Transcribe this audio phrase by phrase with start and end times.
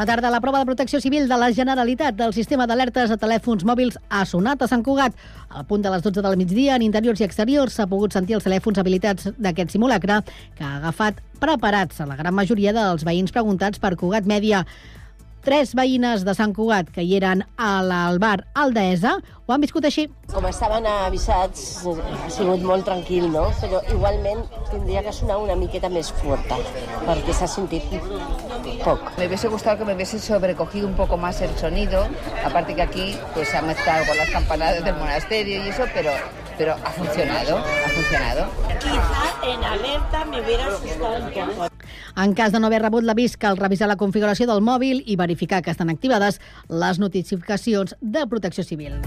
[0.00, 0.30] Bona tarda.
[0.32, 4.22] La prova de protecció civil de la Generalitat del sistema d'alertes a telèfons mòbils ha
[4.24, 5.12] sonat a Sant Cugat.
[5.52, 8.46] Al punt de les 12 del migdia, en interiors i exteriors, s'ha pogut sentir els
[8.48, 10.22] telèfons habilitats d'aquest simulacre
[10.56, 14.62] que ha agafat preparats a la gran majoria dels veïns preguntats per Cugat Mèdia.
[15.40, 20.04] Tres veïnes de Sant Cugat que hi eren a l'Albar Aldeesa ho han viscut així.
[20.28, 23.46] Com estaven avisats, ha sigut molt tranquil, ¿no?
[23.62, 26.58] Però igualment tindria que sonar una miqueta més fuerte,
[27.06, 27.88] perquè s'ha sentit
[28.84, 29.08] poc.
[29.16, 32.04] Me hubiese gustado que me hubiese sobrecogido un poco más el sonido,
[32.44, 36.12] aparte que aquí pues se ha mezclado con las campanadas del monasterio y eso, pero,
[36.58, 38.50] pero ha funcionado, ha funcionado.
[38.80, 41.68] Quizá en alerta me hubiera asustado un poco.
[42.16, 45.62] En cas de no haver rebut l'avís, cal revisar la configuració del mòbil i verificar
[45.62, 49.00] que estan activades les notificacions de protecció civil.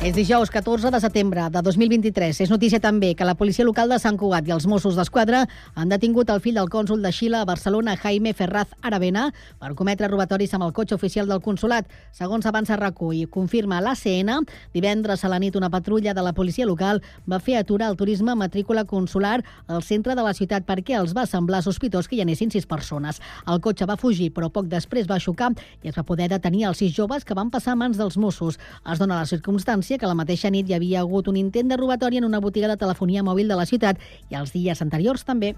[0.00, 2.38] És dijous 14 de setembre de 2023.
[2.40, 5.42] És notícia també que la policia local de Sant Cugat i els Mossos d'Esquadra
[5.76, 9.26] han detingut el fill del cònsul de Xile a Barcelona, Jaime Ferraz Aravena,
[9.60, 11.84] per cometre robatoris amb el cotxe oficial del consulat.
[12.16, 16.64] Segons avança RACU i confirma l'ACN, divendres a la nit una patrulla de la policia
[16.64, 21.12] local va fer aturar el turisme matrícula consular al centre de la ciutat perquè els
[21.12, 23.20] va semblar sospitós que hi anessin sis persones.
[23.44, 25.52] El cotxe va fugir, però poc després va xocar
[25.84, 28.56] i es va poder detenir els sis joves que van passar a mans dels Mossos.
[28.88, 32.18] Es dona la circumstància que la mateixa nit hi havia hagut un intent de robatori
[32.18, 33.98] en una botiga de telefonia mòbil de la ciutat
[34.30, 35.56] i els dies anteriors també.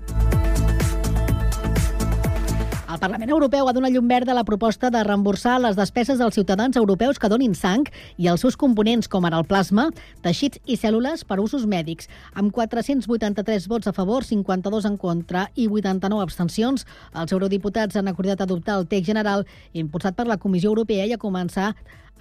[2.92, 6.34] El Parlament Europeu ha donat llum verda a la proposta de reemborsar les despeses dels
[6.36, 7.86] ciutadans europeus que donin sang
[8.20, 9.86] i els seus components, com ara el plasma,
[10.20, 12.10] teixits i cèl·lules per usos mèdics.
[12.36, 16.84] Amb 483 vots a favor, 52 en contra i 89 abstencions,
[17.16, 21.22] els eurodiputats han acordat adoptar el text general impulsat per la Comissió Europea i a
[21.22, 21.72] començar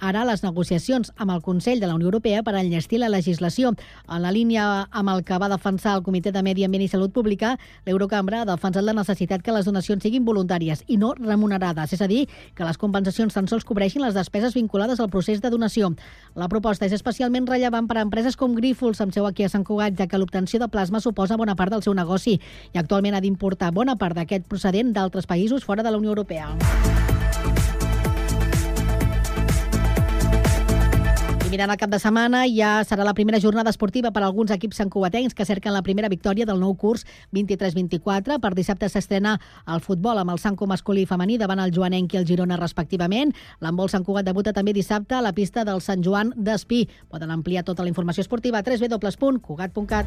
[0.02, 3.72] ara les negociacions amb el Consell de la Unió Europea per enllestir la legislació.
[4.08, 7.12] En la línia amb el que va defensar el Comitè de Medi Ambient i Salut
[7.12, 7.54] Pública,
[7.86, 12.08] l'Eurocambra ha defensat la necessitat que les donacions siguin voluntàries i no remunerades, és a
[12.10, 15.92] dir, que les compensacions tan sols cobreixin les despeses vinculades al procés de donació.
[16.34, 19.64] La proposta és especialment rellevant per a empreses com Grífols, amb seu aquí a Sant
[19.64, 22.38] Cugat, ja que l'obtenció de plasma suposa bona part del seu negoci
[22.72, 27.01] i actualment ha d'importar bona part d'aquest procedent d'altres països fora de la Unió Europea.
[31.52, 34.78] Mirant el cap de setmana, ja serà la primera jornada esportiva per a alguns equips
[34.80, 37.04] santcugatencs que cerquen la primera victòria del nou curs
[37.36, 38.38] 23-24.
[38.40, 39.34] Per dissabte s'estrena
[39.68, 43.34] el futbol amb el Sanco masculí i femení davant el Joanenc i el Girona respectivament.
[43.60, 46.86] L'handbol Sant Cugat debuta també dissabte a la pista del Sant Joan d'Espí.
[47.12, 50.06] Poden ampliar tota la informació esportiva a www.cugat.cat.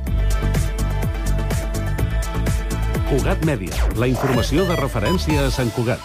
[3.06, 6.02] Cugat Mèdia, la informació de referència a Sant Cugat.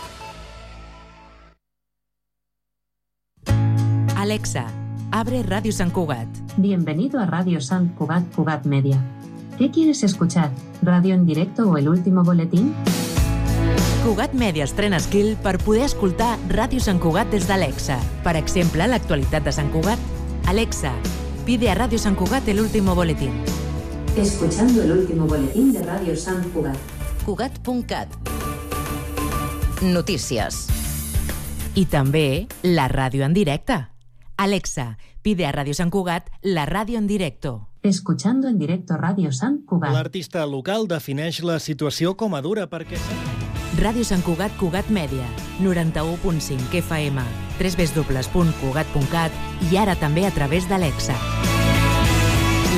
[4.21, 4.67] Alexa,
[5.13, 6.29] Abre Radio San Cugat.
[6.57, 9.03] Bienvenido a Radio San Cugat Cugat Media.
[9.59, 10.53] ¿Qué quieres escuchar?
[10.83, 12.73] ¿Radio en directo o el último boletín?
[14.05, 17.99] Cugat Media estrena skill per poder escoltar Ràdio Sant Cugat des d'Alexa.
[18.23, 19.99] Per exemple, l'actualitat de Sant Cugat.
[20.47, 20.95] Alexa,
[21.45, 23.35] pide a Radio San Cugat el último boletín.
[24.17, 26.79] Escuchando el último boletín de Radio San Cugat.
[27.27, 28.09] Cugat.cat
[29.83, 30.69] Notícies.
[31.75, 33.91] I també la ràdio en directe.
[34.41, 37.69] Alexa, pide a Radio San Cugat la ràdio en directo.
[37.83, 39.93] Escuchando en directo Radio San Cugat.
[39.93, 42.97] L'artista local defineix la situació com a dura perquè...
[43.77, 45.29] Ràdio Sant Cugat Cugat Mèdia,
[45.61, 47.21] 91.5 FM,
[47.61, 49.33] www.cugat.cat
[49.69, 51.21] i ara també a través d'Alexa.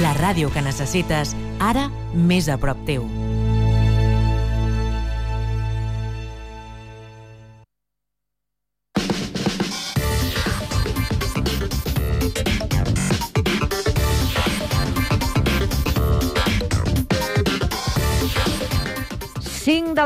[0.03, 3.07] La ràdio que necessites, ara més a prop teu.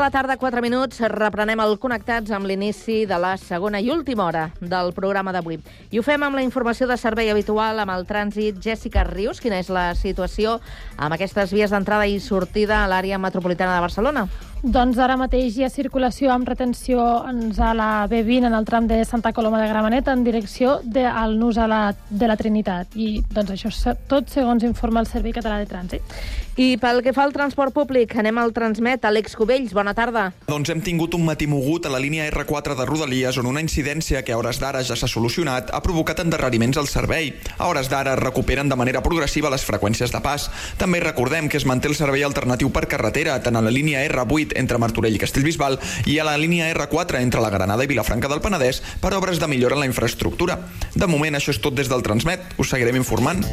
[0.07, 4.45] La tarda, 4 minuts, reprenem el Connectats amb l'inici de la segona i última hora
[4.61, 5.57] del programa d'avui.
[5.91, 8.61] I ho fem amb la informació de servei habitual amb el trànsit.
[8.63, 10.61] Jessica Rius, quina és la situació
[10.95, 14.23] amb aquestes vies d'entrada i sortida a l'àrea metropolitana de Barcelona?
[14.63, 19.03] Doncs ara mateix hi ha circulació amb retenció a la B20 en el tram de
[19.05, 22.97] Santa Coloma de Gramenet en direcció de, al nus a la, de la Trinitat.
[22.97, 26.17] I doncs això tot segons informa el Servei Català de Trànsit.
[26.57, 29.03] I pel que fa al transport públic, anem al Transmet.
[29.05, 30.31] Àlex Cubells, bona tarda.
[30.47, 34.23] Doncs hem tingut un matí mogut a la línia R4 de Rodalies on una incidència
[34.25, 37.29] que a hores d'ara ja s'ha solucionat ha provocat endarreriments al servei.
[37.59, 40.49] A hores d'ara es recuperen de manera progressiva les freqüències de pas.
[40.81, 44.46] També recordem que es manté el servei alternatiu per carretera tant a la línia R8
[44.55, 48.41] entre Martorell i Castellbisbal i a la línia R4 entre la Granada i Vilafranca del
[48.41, 50.61] Penedès per obres de millora en la infraestructura.
[50.95, 52.55] De moment això és tot des del Transmet.
[52.57, 53.43] Us seguirem informant.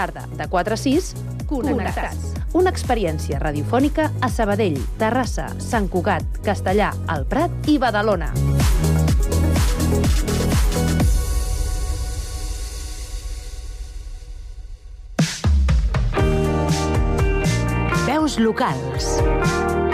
[0.00, 1.14] tarda, de 4 a 6,
[1.46, 2.34] Connectats.
[2.54, 8.32] Una experiència radiofònica a Sabadell, Terrassa, Sant Cugat, Castellà, El Prat i Badalona.
[18.30, 19.89] Veus locals.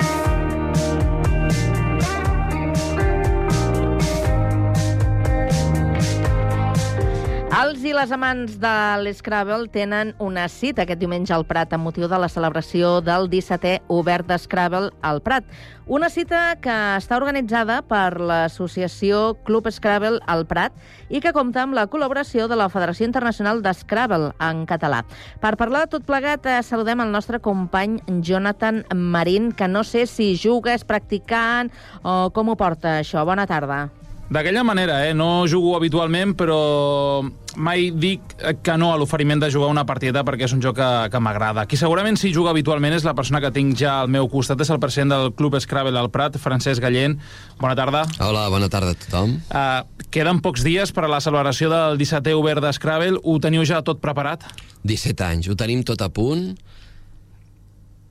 [7.46, 8.70] Els i les amants de
[9.04, 13.84] l'Scrabble tenen una cita aquest diumenge al Prat amb motiu de la celebració del 17è
[13.94, 15.46] Obert d'Scrabble al Prat.
[15.87, 20.75] Una cita que està organitzada per l'associació Club Scrabble al Prat
[21.08, 25.04] i que compta amb la col·laboració de la Federació Internacional d'Scrabble en català.
[25.38, 30.08] Per parlar de tot plegat, eh, saludem el nostre company Jonathan Marín, que no sé
[30.10, 31.70] si juga, és practicant
[32.02, 33.25] o com ho porta això.
[33.25, 33.87] Bona tarda.
[34.26, 35.14] D'aquella manera, eh?
[35.14, 37.23] No jugo habitualment, però
[37.56, 38.34] mai dic
[38.67, 41.62] que no a l'oferiment de jugar una partida perquè és un joc que, que m'agrada.
[41.70, 44.73] Qui segurament sí juga habitualment és la persona que tinc ja al meu costat, és
[44.75, 47.20] el president del Club Scrabble al Prat, Francesc Gallent.
[47.62, 48.02] Bona tarda.
[48.19, 49.38] Hola, bona tarda a tothom.
[49.46, 53.23] Uh, queden pocs dies per a la celebració del 17è Obert de Scrabble.
[53.23, 54.43] Ho teniu ja tot preparat?
[54.82, 56.56] 17 anys, ho tenim tot a punt.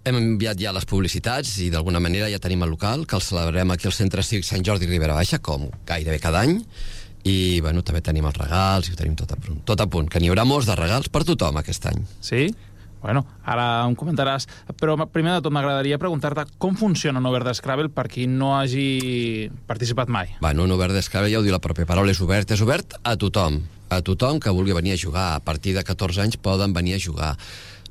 [0.05, 3.71] Hem enviat ja les publicitats i d'alguna manera ja tenim el local, que el celebrarem
[3.73, 6.59] aquí al Centre Cívic Sant Jordi Ribera Baixa, com gairebé cada any,
[7.25, 9.63] i bueno, també tenim els regals i ho tenim tot a punt.
[9.65, 12.05] Tot a punt, que n'hi haurà molts de regals per tothom aquest any.
[12.21, 12.45] Sí?
[13.01, 14.45] Bueno, ara em comentaràs.
[14.77, 19.49] Però primer de tot m'agradaria preguntar-te com funciona un Obert d'Scrabble per qui no hagi
[19.65, 20.35] participat mai.
[20.37, 22.53] Bueno, un Obert d'Scrabble, ja ho diu la pròpia paraula, és obert.
[22.53, 23.63] És obert a tothom.
[23.89, 25.31] A tothom que vulgui venir a jugar.
[25.33, 27.37] A partir de 14 anys poden venir a jugar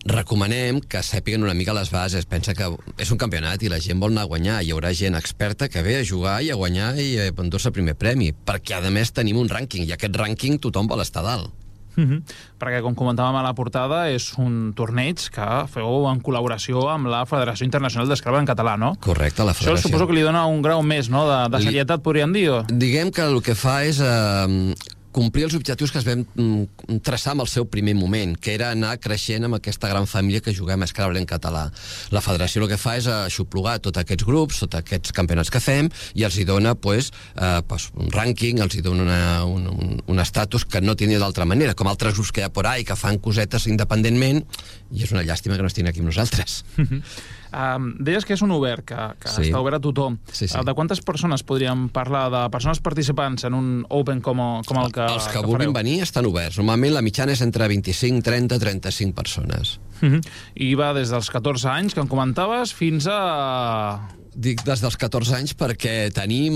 [0.04, 2.28] recomanem que sàpiguen una mica les bases.
[2.28, 2.68] Pensa que
[3.00, 4.60] és un campionat i la gent vol anar a guanyar.
[4.62, 7.76] Hi haurà gent experta que ve a jugar i a guanyar i a endur-se el
[7.76, 8.32] primer premi.
[8.32, 11.52] Perquè, a més, tenim un rànquing i aquest rànquing tothom vol estar dalt.
[11.96, 12.22] Mm -hmm.
[12.58, 17.24] Perquè, com comentàvem a la portada, és un torneig que feu en col·laboració amb la
[17.24, 18.96] Federació Internacional d'Escrava en Català, no?
[19.00, 19.74] Correcte, la Federació.
[19.74, 22.64] Això suposo que li dona un grau més, no?, de, de serietat, podríem dir, o?
[22.68, 24.74] Diguem que el que fa és eh,
[25.14, 28.72] complir els objectius que es vam mm, traçar amb el seu primer moment, que era
[28.74, 31.68] anar creixent amb aquesta gran família que juguem a Scrabble en català.
[32.14, 35.90] La federació el que fa és aixoplugar tots aquests grups, tots aquests campionats que fem,
[36.18, 39.94] i els hi dona pues, eh, pues, un rànquing, els hi dona una, un, un,
[40.10, 42.84] un estatus que no tenia d'altra manera, com altres grups que hi ha por ahí,
[42.84, 44.42] que fan cosetes independentment,
[44.94, 46.64] i és una llàstima que no estiguin aquí amb nosaltres.
[47.54, 49.42] Um, deies que és un obert, que, que Sí.
[49.46, 50.16] està obert a tothom.
[50.32, 50.58] Sí, sí.
[50.66, 52.24] De quantes persones podríem parlar?
[52.32, 55.72] De persones participants en un Open com, com el que, Els que vulguin fareu?
[55.72, 56.58] venir estan oberts.
[56.58, 59.78] Normalment la mitjana és entre 25, 30, 35 persones.
[60.02, 60.20] Uh -huh.
[60.56, 64.08] I va des dels 14 anys, que em comentaves, fins a...
[64.34, 66.54] Dic des dels 14 anys perquè tenim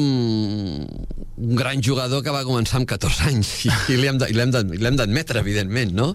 [1.39, 6.09] un gran jugador que va començar amb 14 anys i, i l'hem d'admetre, evidentment, no?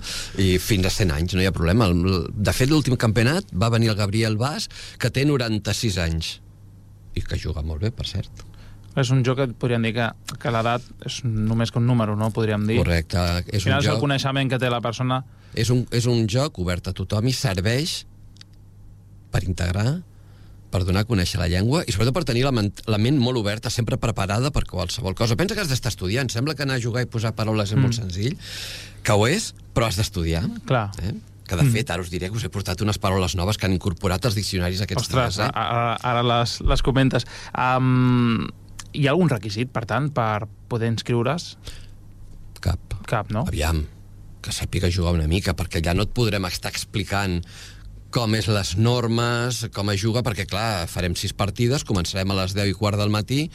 [0.43, 1.87] I fins a 100 anys, no hi ha problema.
[1.87, 4.67] El- De fet, l'últim campionat va venir el Gabriel Bas,
[4.99, 6.33] que té 96 anys
[7.15, 8.43] i que juga molt bé, per cert.
[8.99, 10.07] És un joc que podríem dir que,
[10.37, 12.27] que l'edat és només que un número, no?
[12.35, 12.75] Podríem dir.
[12.83, 13.17] Correcte.
[13.47, 14.01] És Al final un és el joc...
[14.03, 15.23] coneixement que té la persona.
[15.55, 18.03] És un, és un joc obert a tothom i serveix
[19.33, 20.01] per integrar,
[20.73, 23.37] per donar a conèixer la llengua i sobretot per tenir la, ment, la ment molt
[23.43, 25.37] oberta, sempre preparada per qualsevol cosa.
[25.37, 26.31] Pensa que has d'estar estudiant.
[26.33, 27.85] Sembla que anar a jugar i posar paraules és mm.
[27.85, 28.33] molt senzill,
[29.05, 30.41] que ho és, però has d'estudiar.
[30.69, 30.87] Clar.
[31.03, 31.13] Eh?
[31.43, 33.75] Que, de fet, ara us diré que us he portat unes paraules noves que han
[33.75, 35.45] incorporat els diccionaris aquests Ostres, dies.
[35.45, 35.49] Eh?
[35.53, 37.27] ara, ara les, les comentes.
[37.51, 38.47] Um,
[38.95, 41.51] hi ha algun requisit, per tant, per poder inscriure's?
[42.63, 42.97] Cap.
[43.09, 43.43] Cap, no?
[43.51, 43.83] Aviam,
[44.43, 47.41] que sàpiga jugar una mica, perquè ja no et podrem estar explicant
[48.13, 52.53] com és les normes, com es juga, perquè, clar, farem sis partides, començarem a les
[52.53, 53.47] 10 i quart del matí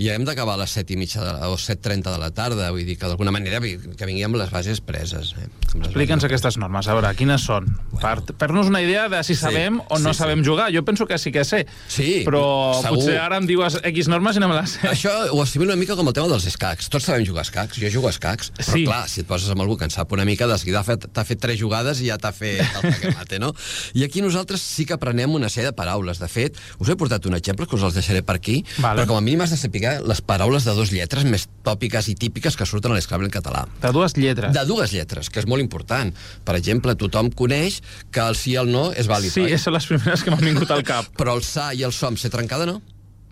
[0.00, 2.70] i hem d'acabar a les 7 i mitja de la, o 7.30 de la tarda,
[2.72, 5.34] vull dir que d'alguna manera que vingui amb les bases preses.
[5.36, 5.46] Eh?
[5.76, 7.68] Explica'ns aquestes normes, a veure, quines són?
[8.00, 10.22] Per fer-nos una idea de si Sí, sabem o no sí, sí.
[10.22, 10.70] sabem jugar.
[10.72, 11.66] Jo penso que sí que sé.
[11.92, 12.42] Sí, però
[12.80, 12.96] segur.
[12.96, 14.88] potser ara em dius X normes i no me les sé.
[14.88, 16.88] Això ho assimilo una mica com el tema dels escacs.
[16.88, 18.84] Tots sabem jugar a escacs, jo jugo a escacs, però Sí.
[18.88, 21.04] clar, si et poses amb algú que en sap una mica, de seguida ha fet-
[21.12, 23.52] t'ha fet tres jugades i ja t'ha fet el jaque mate, no?
[23.92, 26.18] I aquí nosaltres sí que aprenem una sèrie de paraules.
[26.22, 29.02] De fet, us he portat un exemple que us els deixaré per aquí, Vale.
[29.02, 32.16] però com a mínim has de saber les paraules de dues lletres més tòpiques i
[32.16, 33.66] típiques que surten a l'escrable en català.
[33.82, 34.52] De dues lletres.
[34.54, 36.12] De dues lletres, que és molt important.
[36.46, 39.58] Per exemple, tothom coneix que el sí i el no és vàlid, Sí, oi?
[39.58, 41.08] són les primeres que m'han vingut al cap.
[41.18, 42.80] Però el sa i el som ser trencada no?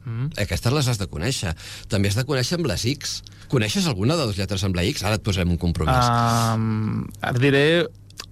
[0.04, 0.34] Mm.
[0.42, 1.54] Aquestes les has de conèixer.
[1.88, 3.22] També has de conèixer amb les X.
[3.48, 5.02] Coneixes alguna de les lletres amb la X?
[5.04, 6.10] Ara et posarem un compromís.
[6.54, 7.64] Um, et diré...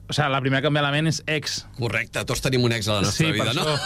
[0.09, 1.61] O sigui, la primera que em ve a la ment és ex.
[1.79, 3.63] Correcte, tots tenim un ex a la nostra Sí, vida, no?
[3.65, 3.77] això.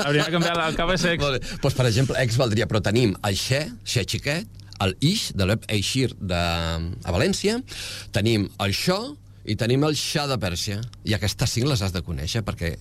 [0.00, 1.22] La primera que em ve al cap és ex.
[1.22, 1.40] Vale.
[1.62, 4.48] Pues, per exemple, ex valdria, però tenim el xe, xe xiquet,
[4.80, 7.60] el ix, de l'Ep Eixir de, a València,
[8.12, 9.16] tenim el xo
[9.46, 10.80] I tenim el Xa de Pèrsia.
[11.06, 12.72] I aquestes cinc les has de conèixer, perquè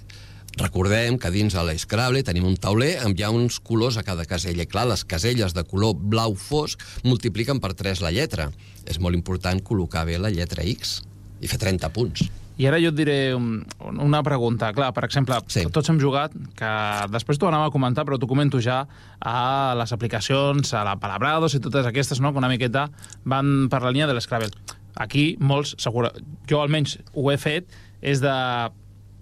[0.58, 4.64] recordem que dins de l'Scrabble tenim un tauler amb ja uns colors a cada casella.
[4.64, 8.50] I clar, les caselles de color blau fosc multipliquen per 3 la lletra.
[8.90, 11.04] És molt important col·locar bé la lletra X
[11.40, 12.25] i fer 30 punts.
[12.56, 14.70] I ara jo et diré un, una pregunta.
[14.76, 15.66] Clar, per exemple, sí.
[15.76, 16.72] tots hem jugat, que
[17.12, 18.86] després t'ho anava a comentar, però t'ho comento ja,
[19.20, 22.88] a les aplicacions, a la Palabrados i totes aquestes, no?, que una miqueta
[23.28, 24.54] van per la línia de l'Scrabble.
[24.96, 26.14] Aquí, molts, segura,
[26.48, 27.72] jo almenys ho he fet,
[28.02, 28.36] és de...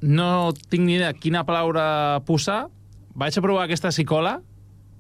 [0.04, 2.66] No tinc ni idea quina paraula posar,
[3.16, 4.42] vaig a provar aquesta si cola,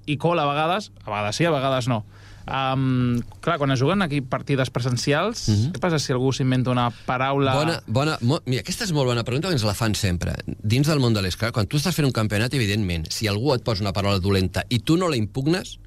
[0.05, 2.03] i cola a vegades, a vegades sí, a vegades no.
[2.43, 5.71] Um, clar, quan es juguen aquí partides presencials, mm -hmm.
[5.71, 7.53] què passa si algú s'inventa una paraula...
[7.53, 10.35] Bona, bona, mo, mira, aquesta és molt bona pregunta, que ens la fan sempre.
[10.45, 13.63] Dins del món de l'esclar, quan tu estàs fent un campionat, evidentment, si algú et
[13.63, 15.79] posa una paraula dolenta i tu no la impugnes,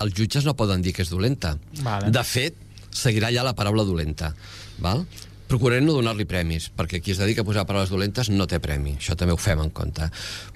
[0.00, 1.58] els jutges no poden dir que és dolenta.
[1.82, 2.10] Vale.
[2.10, 2.54] De fet,
[2.90, 4.34] seguirà ja la paraula dolenta.
[4.78, 5.06] Val?
[5.50, 8.94] Procurem no donar-li premis, perquè qui es dedica a posar paraules dolentes no té premi.
[9.00, 10.06] Això també ho fem en compte.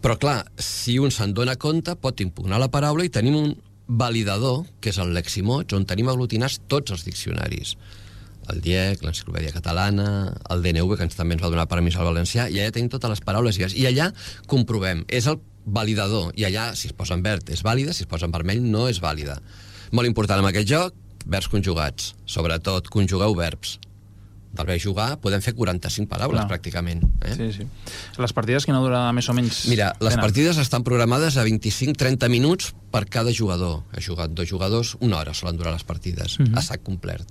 [0.01, 3.57] Però, clar, si un se'n dona compte, pot impugnar la paraula i tenim un
[3.87, 7.75] validador, que és el Leximots, on tenim aglutinats tots els diccionaris.
[8.53, 12.49] El DIEC, l'Enciclopèdia Catalana, el DNV, que ens també ens va donar permís al valencià,
[12.53, 14.11] i allà tenim totes les paraules i allà
[14.51, 15.05] comprovem.
[15.09, 18.29] És el validador, i allà, si es posa en verd, és vàlida, si es posa
[18.29, 19.39] en vermell, no és vàlida.
[19.93, 22.13] Molt important en aquest joc, verbs conjugats.
[22.29, 23.79] Sobretot, conjugueu verbs.
[24.55, 26.49] Del verb jugar podem fer 45 paraules, Clar.
[26.53, 27.03] pràcticament.
[27.27, 27.35] Eh?
[27.35, 27.67] Sí, sí.
[28.23, 30.23] Les partides, quina durada més o menys Mira, les tenen?
[30.25, 33.83] partides estan programades a 25-30 minuts per cada jugador.
[33.93, 36.57] Ha jugat dos jugadors, una hora solen durar les partides, Mhm.
[36.57, 37.27] a sac complet.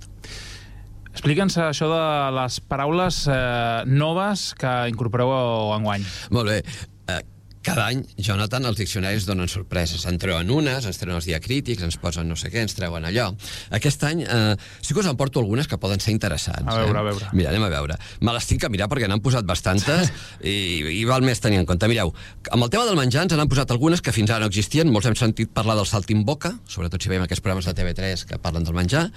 [1.14, 5.30] Explica'ns això de les paraules eh, noves que incorporeu
[5.76, 6.04] enguany.
[6.34, 6.58] Molt bé.
[7.06, 7.20] Eh,
[7.64, 10.04] cada any, Jonathan, els diccionaris donen sorpreses.
[10.10, 13.30] En treuen unes, ens treuen els diacrítics, ens posen no sé què, ens treuen allò.
[13.74, 16.68] Aquest any eh, sí que us en porto algunes que poden ser interessants.
[16.68, 17.00] A veure, eh?
[17.00, 17.30] a veure.
[17.32, 17.98] Mira, anem a veure.
[18.20, 20.12] Me les tinc que mirar perquè n'han posat bastantes
[20.44, 20.56] i,
[21.00, 21.88] i val més tenir en compte.
[21.90, 22.14] Mireu,
[22.50, 24.92] amb el tema del menjar ens n'han posat algunes que fins ara no existien.
[24.92, 28.68] Molts hem sentit parlar del saltimboca, sobretot si veiem aquests programes de TV3 que parlen
[28.68, 29.08] del menjar.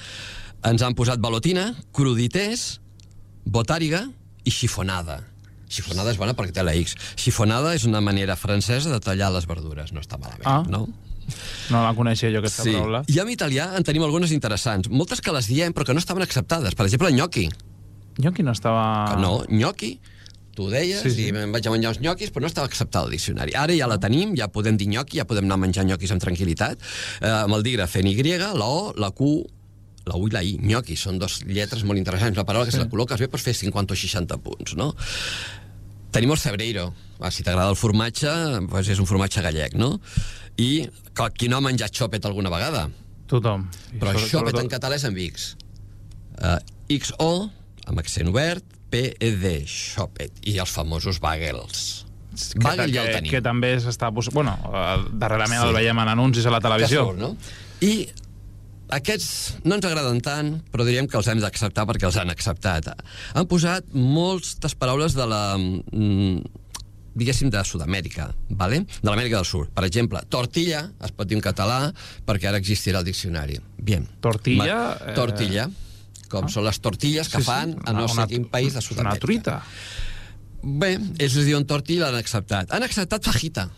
[0.68, 2.78] Ens han posat balotina, crudités,
[3.46, 4.08] botàriga
[4.48, 5.22] i xifonada.
[5.70, 6.96] Xifonada és bona perquè té la X.
[7.20, 9.92] Xifonada és una manera francesa de tallar les verdures.
[9.94, 10.64] No està malament, Ah.
[10.68, 10.88] no?
[11.70, 12.72] No la coneixia jo, aquesta Sí.
[12.72, 13.04] paraula.
[13.08, 14.88] I en italià en tenim algunes interessants.
[14.90, 16.74] Moltes que les diem, però que no estaven acceptades.
[16.74, 17.50] Per exemple, gnocchi.
[18.18, 19.12] Gnocchi no estava...
[19.14, 20.00] Que no, gnocchi,
[20.56, 21.24] tu ho deies, Sí, sí, sí.
[21.24, 21.36] sí.
[21.36, 23.52] i em vaig a menjar uns gnoquis, però no estava acceptada al diccionari.
[23.54, 26.24] Ara ja la tenim, ja podem dir gnocchi, ja podem anar a menjar gnoquis amb
[26.24, 26.80] tranquil·litat.
[27.22, 29.46] Eh, amb el dígraf en Y, la O, la Q,
[30.08, 32.38] la U i la I, gnocchi, són dos lletres molt interessants.
[32.38, 34.96] Una paraula que si la col·loques bé pots fer 50 o 60 punts, no?
[36.12, 36.94] Tenim el cebreiro.
[37.20, 38.30] Ah, si t'agrada el formatge,
[38.70, 40.00] doncs és un formatge gallec, no?
[40.62, 40.88] I
[41.18, 42.88] clar, qui no ha menjat xòpet alguna vegada?
[43.28, 43.68] Tothom.
[43.94, 45.56] I Però sobre- xòpet sobretot- en català és amb X.
[46.38, 47.50] Uh, XO,
[47.88, 50.32] amb accent obert, PED, xòpet.
[50.44, 52.06] I els famosos bagels.
[52.54, 53.32] que, Bagel ja el que, tenim.
[53.32, 54.12] que també s'està...
[54.32, 55.68] Bueno, eh, darrerament Sí.
[55.68, 57.06] el veiem en anuncis a la televisió.
[57.08, 57.36] Surt, no?
[57.82, 58.08] I
[58.90, 62.88] aquests no ens agraden tant, però diríem que els hem d'acceptar perquè els han acceptat.
[63.36, 65.42] Han posat moltes paraules de la...
[65.58, 66.42] mm,
[67.18, 68.84] diguéssim, de Sud-amèrica, vale?
[68.86, 69.72] de l'Amèrica del Sud.
[69.74, 71.92] Per exemple, tortilla es pot dir en català
[72.28, 73.58] perquè ara existirà el diccionari.
[73.78, 74.06] Bien.
[74.22, 75.68] Tortilla, Ma- eh, Tortilla,
[76.30, 78.74] com són les tortilles que Sí, sí, fan a una- no sé una- quin país
[78.74, 79.20] de Una Sud-amèrica.
[79.26, 79.62] truita.
[80.62, 82.72] Bé, ells es diuen tortilla l'han acceptat.
[82.74, 83.70] Han acceptat fajita.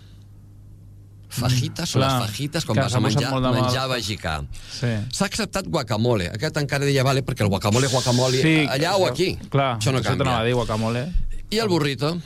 [1.29, 3.91] Fajita són clar, les fajites quan vas a menjar, menjar mal.
[3.99, 4.33] vegicà.
[4.73, 4.89] Sí.
[5.13, 6.31] S'ha acceptat guacamole.
[6.33, 9.35] Aquest encara deia vale perquè el guacamole és guacamole Sí, allà o aquí.
[9.49, 10.39] Clar, Això no això canvia.
[10.39, 11.05] a dir, guacamole.
[11.51, 12.17] I el burrito,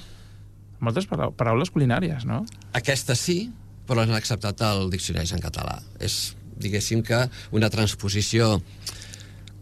[0.79, 2.45] Moltes para- paraules culinàries, no?
[2.73, 3.51] aquesta sí,
[3.87, 5.81] però l'han acceptat al diccionari en català.
[5.99, 8.61] És, diguéssim que, una transposició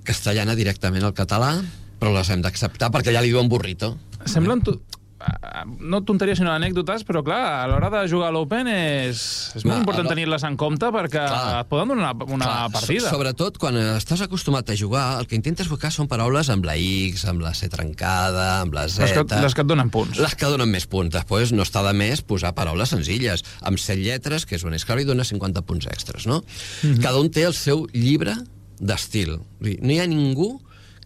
[0.03, 1.61] castellana directament al català,
[2.01, 3.97] però les hem d'acceptar perquè ja li diuen burrito.
[4.25, 4.79] Semblen tu...
[5.21, 9.65] eh, no tonteries sinó anècdotes, però clar, a l'hora de jugar a l'Open és, és
[9.65, 11.59] molt Va, important a l'ho- tenir-les en compte perquè Clar.
[11.61, 13.05] et poden donar una, una Clar, partida.
[13.09, 16.75] so- Sobretot quan estàs acostumat a jugar, el que intentes buscar són paraules amb la
[16.77, 19.01] X, amb la C trencada, amb la Z...
[19.03, 20.17] Les que, les que et donen punts.
[20.17, 21.13] Les que donen més punts.
[21.13, 24.99] Després no està de més posar paraules senzilles, amb set lletres, que és un esclar
[25.01, 26.41] i dona 50 punts extras, no?
[26.83, 27.01] Mhm.
[27.01, 28.35] Cada un té el seu llibre
[28.81, 29.37] d'estil.
[29.61, 30.55] No hi ha ningú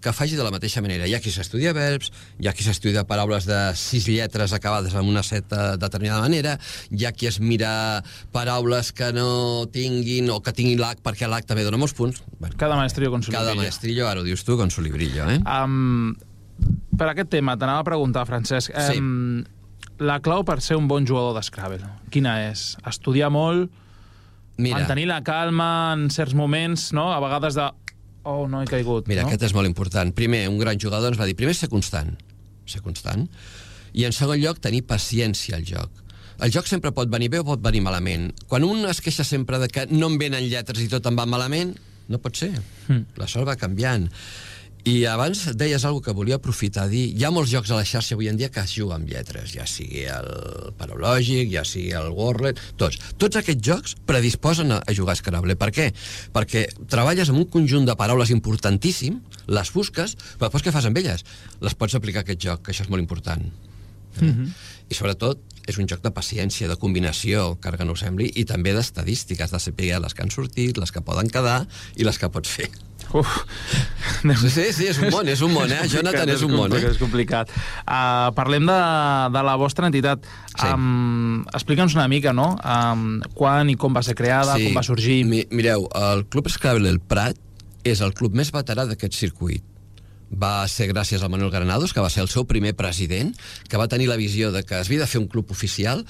[0.05, 1.07] que faci de la mateixa manera.
[1.09, 5.09] Hi ha qui s'estudia verbs, hi ha qui s'estudia paraules de sis lletres acabades amb
[5.09, 6.55] una seta determinada manera,
[6.93, 8.03] hi ha qui es mira
[8.35, 12.21] paraules que no tinguin o que tinguin l'H perquè l'H també dona molts punts.
[12.37, 13.65] Bueno, Cada maestrillo con su cada librillo.
[13.65, 15.39] maestrillo, ara ho dius tu, con su librillo, eh?
[15.41, 16.13] Um,
[16.97, 18.71] per aquest tema, t'anava a preguntar, Francesc.
[18.71, 18.99] Sí.
[19.01, 19.43] Um,
[19.99, 22.75] la clau per ser un bon jugador d'Scrabble, quina és?
[22.85, 23.71] Estudiar molt,
[24.57, 24.77] Mira.
[24.79, 27.09] mantenir la calma en certs moments, no?
[27.13, 27.65] A vegades de
[28.25, 29.29] Oh, no he caigut, Mira, no?
[29.29, 30.11] aquest és molt important.
[30.17, 32.15] Primer, un gran jugador ens va dir, primer, ser constant,
[32.65, 33.27] ser constant,
[33.93, 36.01] i en segon lloc, tenir paciència al joc.
[36.43, 38.31] El joc sempre pot venir bé o pot venir malament.
[38.49, 41.27] Quan un es queixa sempre de que no em venen lletres i tot em va
[41.29, 41.75] malament,
[42.11, 42.51] no pot ser.
[42.89, 43.15] Mm.
[43.21, 44.09] La sort va canviant.
[44.85, 47.85] I abans deies alguna que volia aprofitar a dir, hi ha molts jocs a la
[47.89, 50.29] xarxa avui en dia que es juguen amb lletres, ja sigui el
[50.77, 52.99] Paralògic, ja sigui el Wordlet, tots.
[53.17, 55.57] Tots aquests jocs predisposen a, a jugar a Scrabble.
[55.57, 55.87] Per què?
[56.37, 59.17] Perquè treballes amb un conjunt de paraules importantíssim,
[59.57, 61.25] les busques, però després què fas amb elles?
[61.65, 63.41] Les pots aplicar a aquest joc, que això és molt important.
[64.21, 64.53] Mm -hmm.
[64.89, 68.45] I sobretot és un joc de paciència, de combinació, encara que no ho sembli, i
[68.45, 72.29] també d'estadístiques, de saber les que han sortit, les que poden quedar i les que
[72.29, 72.69] pots fer.
[73.13, 73.45] Uf.
[74.25, 75.83] Sí, sí, sí, és un món, és un món, eh?
[75.93, 76.81] Jonathan, és un món, eh?
[76.89, 77.51] És complicat.
[77.83, 78.79] Uh, parlem de,
[79.35, 80.25] de la vostra entitat.
[80.55, 80.69] Sí.
[80.71, 82.53] Um, Explica'ns una mica, no?
[82.61, 85.21] Um, quan i com va ser creada, com va sorgir.
[85.29, 87.39] Mi, mireu, el Club Scrabble El Prat
[87.85, 89.63] és el club més veterà d'aquest circuit.
[90.35, 93.29] Va ser gràcies a Manuel Granados, que va ser el seu primer president,
[93.69, 96.01] que va tenir la visió de que es havia de fer un club oficial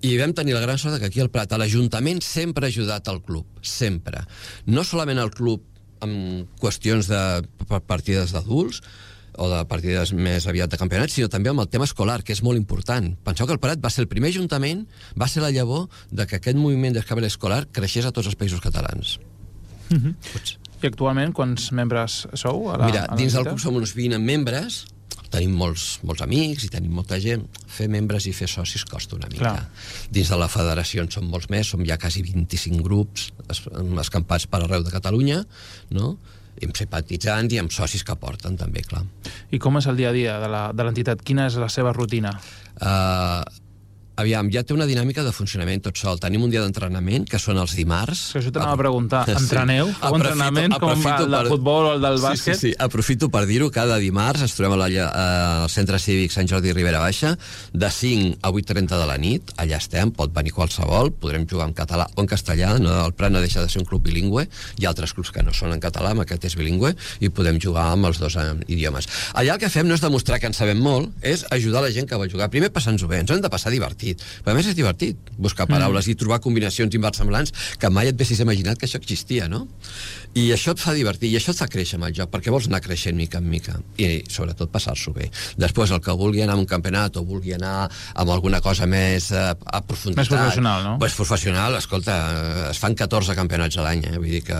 [0.00, 3.10] i vam tenir la gran sort de que aquí al Prat, l'Ajuntament, sempre ha ajudat
[3.12, 4.24] al club, sempre.
[4.66, 5.66] No solament el club
[6.04, 7.22] amb qüestions de
[7.86, 8.82] partides d'adults,
[9.38, 12.42] o de partides més aviat de campionats, sinó també amb el tema escolar, que és
[12.42, 13.12] molt important.
[13.24, 14.84] Penseu que el Prat va ser el primer ajuntament,
[15.18, 18.60] va ser la llavor de que aquest moviment d'escabel escolar creixés a tots els països
[18.64, 19.18] catalans.
[19.90, 20.58] Mm -hmm.
[20.82, 22.70] I actualment, quants membres sou?
[22.70, 24.86] A la, Mira, a dins del club som uns 20 membres,
[25.30, 27.44] tenim molts, molts amics i tenim molta gent.
[27.68, 29.44] Fer membres i fer socis costa una mica.
[29.44, 29.68] Clar.
[30.10, 33.62] Dins de la federació en som molts més, som ja quasi 25 grups es-
[34.00, 35.42] escampats per arreu de Catalunya,
[35.90, 36.16] no?
[36.60, 39.04] I amb simpatitzants i amb socis que porten també, clar.
[39.54, 41.22] I com és el dia a dia de la- de l'entitat?
[41.22, 42.32] Quina és la seva rutina?
[42.80, 43.44] Uh,
[44.18, 46.18] aviam, ja té una dinàmica de funcionament tot sol.
[46.20, 48.24] Tenim un dia d'entrenament, que són els dimarts.
[48.34, 49.22] Que això t'anava a preguntar.
[49.38, 49.92] Entreneu?
[50.00, 52.54] Feu entrenaments com el de futbol o el del bàsquet?
[52.54, 52.74] Sí, sí, sí.
[52.82, 53.70] Aprofito per dir-ho.
[53.74, 55.08] Cada dimarts ens trobem a la, lla-
[55.62, 57.34] al Centre Cívic Sant Jordi Ribera Baixa
[57.72, 59.52] de 5 a 8.30 de la nit.
[59.62, 61.12] Allà estem, pot venir qualsevol.
[61.12, 62.74] Podrem jugar en català o en castellà.
[62.82, 64.46] No, el Prat no deixa de ser un club bilingüe.
[64.78, 67.58] Hi ha altres clubs que no són en català, amb aquest és bilingüe, i podem
[67.62, 69.08] jugar amb els dos eh, idiomes.
[69.34, 72.08] Allà el que fem no és demostrar que en sabem molt, és ajudar la gent
[72.08, 72.48] que vol jugar.
[72.52, 74.07] Primer, passar-nos-ho bé, ens hem de passar divertit.
[74.16, 76.14] Però a més és divertit buscar paraules mm.
[76.14, 79.66] i trobar combinacions inversemblants que mai et haguessis imaginat que això existia, no?
[80.34, 82.68] I això et fa divertir, i això et fa créixer amb el joc, perquè vols
[82.68, 85.30] anar creixent mica en mica, i sobretot passar-s'ho bé.
[85.56, 89.30] Després, el que vulgui anar a un campionat o vulgui anar amb alguna cosa més
[89.32, 90.22] eh, a profunditat...
[90.24, 90.98] Més professional, no?
[90.98, 94.14] Pues professional, escolta, eh, es fan 14 campionats a l'any, eh?
[94.18, 94.58] vull dir que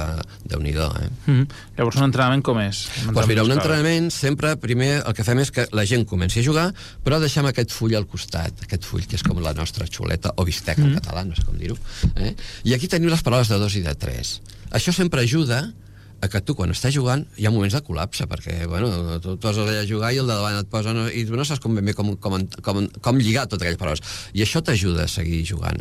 [0.49, 1.09] déu-n'hi-do, eh?
[1.27, 1.47] Mm -hmm.
[1.79, 2.89] Llavors, un entrenament com és?
[3.13, 6.43] Doncs mira, un entrenament sempre, primer, el que fem és que la gent comenci a
[6.43, 10.33] jugar, però deixem aquest full al costat, aquest full que és com la nostra xuleta,
[10.37, 10.95] o bistec en Mm.
[11.01, 11.77] català, no sé com dir-ho.
[12.17, 12.35] Eh?
[12.65, 14.41] I aquí teniu les paraules de dos i de tres.
[14.75, 15.73] Això sempre ajuda
[16.21, 18.89] a que tu, quan estàs jugant, hi ha moments de col·lapse, perquè, bueno,
[19.23, 20.91] tu et poses allà a jugar i el de davant et posa...
[20.97, 24.03] No, I no saps com ben bé com, com, com, com lligar totes aquelles paraules.
[24.35, 25.79] I això t'ajuda a seguir jugant.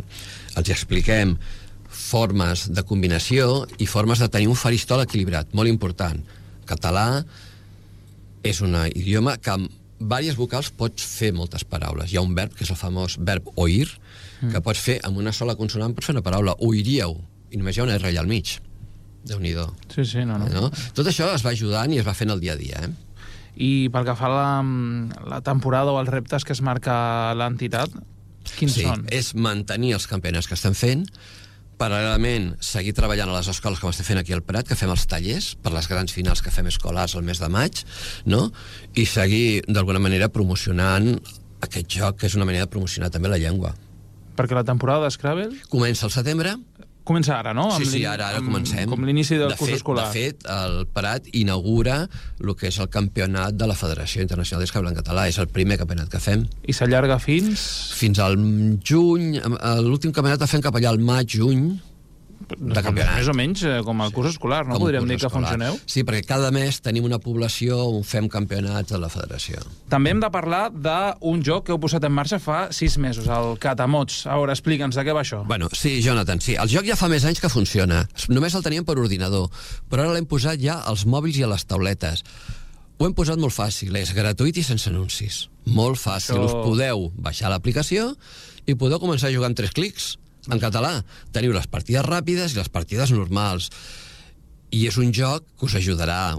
[0.54, 1.34] Els expliquem
[1.90, 6.22] formes de combinació i formes de tenir un faristol equilibrat, molt important.
[6.70, 7.24] Català
[8.46, 12.12] és un idioma que amb diverses vocals pots fer moltes paraules.
[12.12, 13.88] Hi ha un verb, que és el famós verb oir,
[14.38, 14.52] Mm.
[14.54, 17.16] que pots fer amb una sola consonant, pots fer una paraula, oiríeu,
[17.50, 18.60] i només hi ha una R allà al mig.
[19.28, 19.54] Déu nhi
[19.94, 20.48] Sí, sí, no, no.
[20.48, 20.70] no?
[20.94, 22.92] Tot això es va ajudant i es va fent el dia a dia, eh?
[23.58, 24.50] I pel que fa a la,
[25.26, 27.90] la temporada o els reptes que es marca l'entitat,
[28.54, 29.04] quins sí, són?
[29.10, 31.04] és mantenir els campionats que estem fent,
[31.78, 35.06] paral·lelament seguir treballant a les escoles com estem fent aquí al Prat, que fem els
[35.10, 37.84] tallers per les grans finals que fem escolars al mes de maig,
[38.26, 38.48] no?
[38.94, 41.14] i seguir d'alguna manera promocionant
[41.64, 43.74] aquest joc, que és una manera de promocionar també la llengua.
[44.38, 46.54] Perquè la temporada d'Scrabble Comença al setembre,
[47.08, 47.70] comença ara, no?
[47.78, 48.84] Sí, sí, ara, ara amb- comencem.
[48.92, 50.06] Com l'inici del de curs fet, escolar.
[50.06, 52.02] De fet, el Prat inaugura
[52.44, 55.26] el que és el campionat de la Federació Internacional d'Escable en Català.
[55.32, 56.44] És el primer campionat que fem.
[56.68, 57.64] I s'allarga fins...
[57.98, 58.36] Fins al
[58.84, 59.38] juny.
[59.40, 61.66] eh, L'últim campionat el fem cap allà al maig, juny,
[62.56, 63.16] de campionat.
[63.18, 64.74] Més o menys eh, com el curs escolar, no?
[64.78, 65.50] Com Podríem dir que escolar.
[65.52, 65.78] funcioneu?
[65.86, 69.60] Sí, perquè cada mes tenim una població on fem campionats de la federació.
[69.92, 73.58] També hem de parlar d'un joc que heu posat en marxa fa sis mesos, el
[73.60, 74.22] Catamots.
[74.26, 75.42] A veure, explica'ns de què va això.
[75.46, 76.54] Bueno, sí, Jonathan, sí.
[76.56, 78.06] El joc ja fa més anys que funciona.
[78.28, 79.50] Només el teníem per ordinador,
[79.90, 82.24] però ara l'hem posat ja als mòbils i a les tauletes.
[82.98, 85.44] Ho hem posat molt fàcil, és gratuït i sense anuncis.
[85.66, 88.16] Molt fàcil, Això- us podeu baixar l'aplicació
[88.66, 90.16] i podeu començar a jugar amb tres clics
[90.50, 90.98] en català.
[91.34, 93.70] Teniu les partides ràpides i les partides normals.
[94.74, 96.36] I és un joc que us ajudarà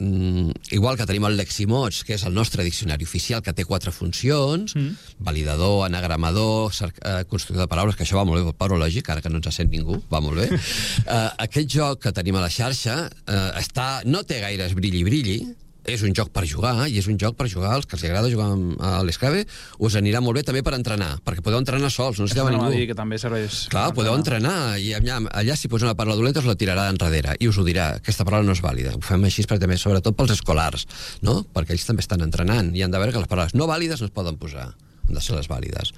[0.00, 3.92] mm, igual que tenim el Leximots, que és el nostre diccionari oficial, que té quatre
[3.94, 5.14] funcions, mm.
[5.26, 9.32] validador, anagramador, eh, constructor de paraules, que això va molt bé pel parològic, ara que
[9.32, 10.50] no ens sent ningú, va molt bé.
[10.50, 15.40] uh, aquest joc que tenim a la xarxa uh, està, no té gaires brilli-brilli,
[15.84, 18.30] és un joc per jugar, i és un joc per jugar als que els agrada
[18.32, 18.48] jugar
[18.84, 19.44] a l'Escrave,
[19.78, 22.70] us anirà molt bé també per entrenar, perquè podeu entrenar sols, no necessiteu ningú.
[22.74, 23.66] Dir que també serveix...
[23.72, 27.36] Clar, podeu entrenar, i allà, allà si posa una paraula dolenta us la tirarà enrere,
[27.40, 28.94] i us ho dirà, aquesta paraula no és vàlida.
[28.96, 30.86] Ho fem així perquè també, sobretot pels escolars,
[31.26, 31.40] no?
[31.54, 34.10] perquè ells també estan entrenant, i han de veure que les paraules no vàlides no
[34.10, 34.72] es poden posar,
[35.08, 35.94] han de ser les vàlides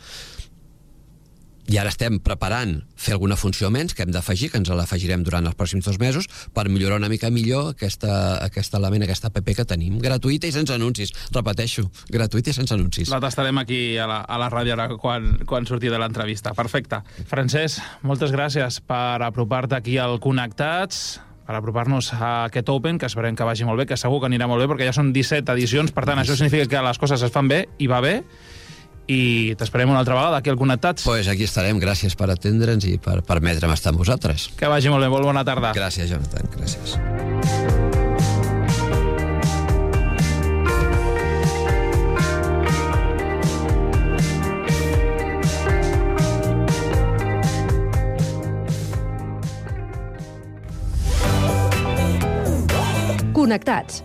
[1.71, 5.47] i ara estem preparant fer alguna funció menys que hem d'afegir, que ens l'afegirem durant
[5.47, 9.67] els pròxims dos mesos, per millorar una mica millor aquesta, aquest element, aquesta app que
[9.69, 11.15] tenim, gratuïta i sense anuncis.
[11.35, 13.11] Repeteixo, gratuïta i sense anuncis.
[13.13, 16.55] La tastarem aquí a la, a la ràdio ara quan, quan surti de l'entrevista.
[16.57, 17.03] Perfecte.
[17.31, 23.37] Francesc, moltes gràcies per apropar-te aquí al Connectats per apropar-nos a aquest Open, que esperem
[23.37, 25.91] que vagi molt bé, que segur que anirà molt bé, perquè ja són 17 edicions,
[25.93, 28.21] per tant, això significa que les coses es fan bé, i va bé,
[29.11, 31.05] i t'esperem una altra vegada aquí al Connectats.
[31.07, 34.51] Pues aquí estarem, gràcies per atendre'ns i per permetre'm estar amb vosaltres.
[34.59, 35.75] Que vagi molt bé, molt bona tarda.
[35.77, 36.99] Gràcies, Jonathan, gràcies.
[53.33, 54.05] Connectats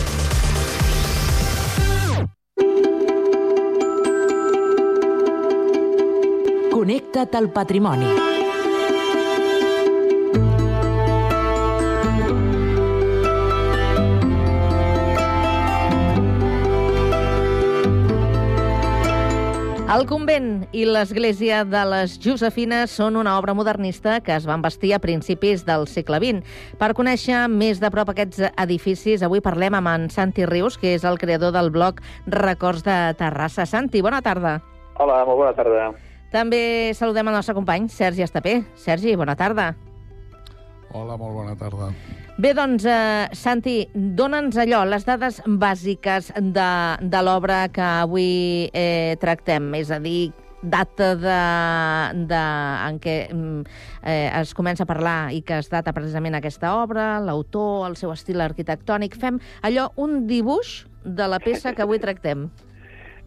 [6.81, 8.07] Connecta't al patrimoni.
[19.93, 24.95] El convent i l'església de les Josefines són una obra modernista que es van bastir
[24.97, 26.41] a principis del segle XX.
[26.81, 31.05] Per conèixer més de prop aquests edificis, avui parlem amb en Santi Rius, que és
[31.05, 33.69] el creador del blog Records de Terrassa.
[33.69, 34.63] Santi, bona tarda.
[34.97, 35.91] Hola, molt bona tarda.
[36.31, 38.61] També saludem el nostre company, Sergi Estapé.
[38.79, 39.73] Sergi, bona tarda.
[40.95, 41.89] Hola, molt bona tarda.
[42.41, 46.69] Bé, doncs, eh, Santi, dona'ns allò, les dades bàsiques de,
[47.03, 51.37] de l'obra que avui eh, tractem, és a dir, data de,
[52.31, 52.41] de,
[52.87, 53.61] en què mm,
[54.03, 58.11] eh, es comença a parlar i que es data precisament aquesta obra, l'autor, el seu
[58.15, 59.19] estil arquitectònic.
[59.19, 62.47] Fem allò, un dibuix de la peça que avui tractem.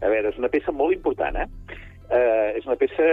[0.01, 1.83] A veure, és una peça molt important, eh?
[2.09, 3.05] Eh, és una peça,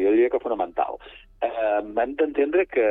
[0.00, 0.98] jo diria que fonamental.
[1.44, 2.86] Eh, Hem d'entendre que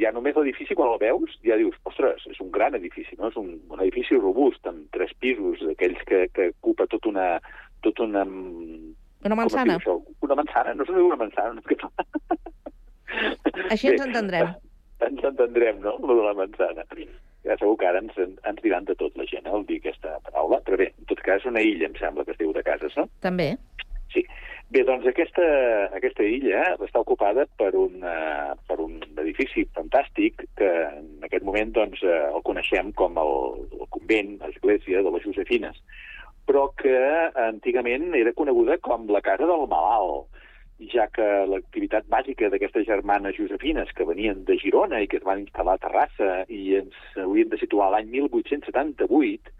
[0.00, 3.30] ja només l'edifici, quan el veus, ja dius, ostres, és un gran edifici, no?
[3.30, 7.38] És un, un edifici robust, amb tres pisos, d'aquells que, que ocupa tot una...
[7.84, 9.76] Tot una una manzana.
[10.20, 11.60] Una manzana, no sé una manzana.
[13.70, 14.50] Així ens entendrem.
[15.00, 16.84] Bé, ens entendrem, no?, lo de la manzana.
[17.44, 20.16] Ja segur que ara ens, ens diran de tot la gent, eh, el dir aquesta
[20.24, 22.96] paraula, però bé, en tot cas, una illa, em sembla, que es diu de cases,
[22.96, 23.04] no?
[23.24, 23.50] També.
[24.14, 24.24] Sí.
[24.74, 25.44] Bé, doncs aquesta,
[25.94, 31.70] aquesta illa està ocupada per un, uh, per un edifici fantàstic que en aquest moment
[31.76, 33.30] doncs, uh, el coneixem com el,
[33.78, 35.78] el convent, l'església de les Josefines,
[36.50, 36.96] però que
[37.44, 40.42] antigament era coneguda com la casa del malalt,
[40.90, 45.46] ja que l'activitat bàsica d'aquestes germanes josefines que venien de Girona i que es van
[45.46, 49.54] instal·lar a Terrassa i ens haurien de situar l'any 1878,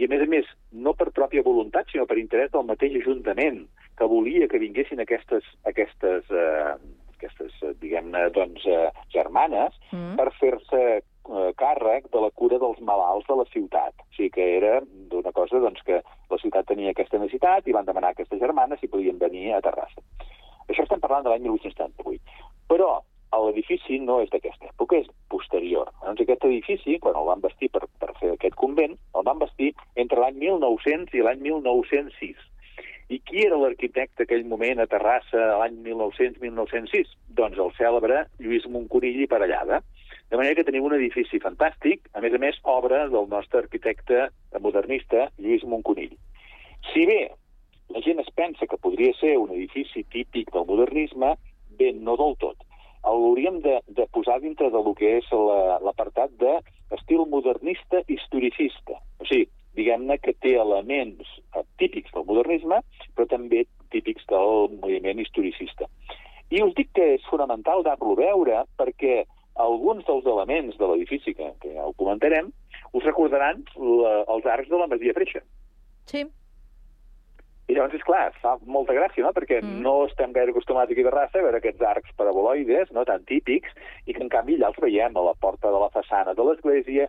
[0.00, 3.64] i a més a més, no per pròpia voluntat, sinó per interès del mateix Ajuntament,
[4.00, 6.72] que volia que vinguessin aquestes, aquestes, eh,
[7.18, 10.14] aquestes diguem-ne, doncs, eh, germanes, mm.
[10.16, 13.92] per fer-se eh, càrrec de la cura dels malalts de la ciutat.
[14.06, 14.78] O sigui que era
[15.12, 18.80] d'una cosa doncs, que la ciutat tenia aquesta necessitat i van demanar a aquestes germanes
[18.80, 20.00] si podien venir a Terrassa.
[20.70, 22.48] Això estem parlant de l'any 1878.
[22.72, 22.94] Però
[23.40, 25.90] l'edifici no és d'aquesta època, és posterior.
[26.04, 29.72] Doncs aquest edifici, quan el van vestir per, per fer aquest convent, el van vestir
[30.00, 32.49] entre l'any 1900 i l'any 1906.
[33.10, 37.10] I qui era l'arquitecte aquell moment a Terrassa l'any 1900-1906?
[37.40, 39.80] Doncs el cèlebre Lluís Monconill i Parellada.
[40.30, 44.28] De manera que tenim un edifici fantàstic, a més a més, obra del nostre arquitecte
[44.62, 46.14] modernista Lluís Monconill.
[46.92, 47.22] Si bé
[47.90, 51.34] la gent es pensa que podria ser un edifici típic del modernisme,
[51.80, 52.62] bé, no del tot
[53.02, 55.30] hauríem de, de posar dintre del que és
[55.84, 56.58] l'apartat la,
[56.90, 58.98] d'estil modernista historicista.
[59.20, 62.80] O sigui, diguem-ne que té elements eh, típics del modernisme,
[63.16, 65.88] però també típics del moviment historicista.
[66.50, 69.22] I us dic que és fonamental dar-lo veure perquè
[69.60, 72.50] alguns dels elements de l'edifici, que, que ja ho comentarem,
[72.96, 75.42] us recordaran la, els arcs de la Masia Freixa.
[76.10, 76.24] Sí.
[77.70, 79.30] I llavors, és clar, fa molta gràcia, no?
[79.36, 79.78] Perquè mm.
[79.84, 83.76] no estem gaire acostumats aquí a Terrassa a veure aquests arcs paraboloides, no tan típics,
[84.10, 87.06] i que en canvi allà els veiem a la porta de la façana de l'església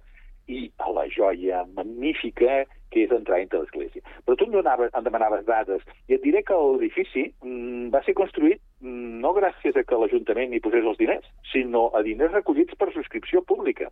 [0.48, 4.02] i a la joia magnífica que és entrar dintre l'església.
[4.26, 8.18] Però tu em, donaves, em demanaves dades, i et diré que l'edifici mm, va ser
[8.18, 12.76] construït mm, no gràcies a que l'Ajuntament hi posés els diners, sinó a diners recollits
[12.76, 13.88] per subscripció pública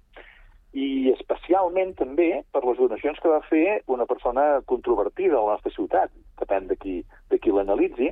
[0.77, 5.73] i especialment també per les donacions que va fer una persona controvertida a la nostra
[5.73, 6.95] ciutat, depèn de qui,
[7.31, 8.11] de qui l'analitzi,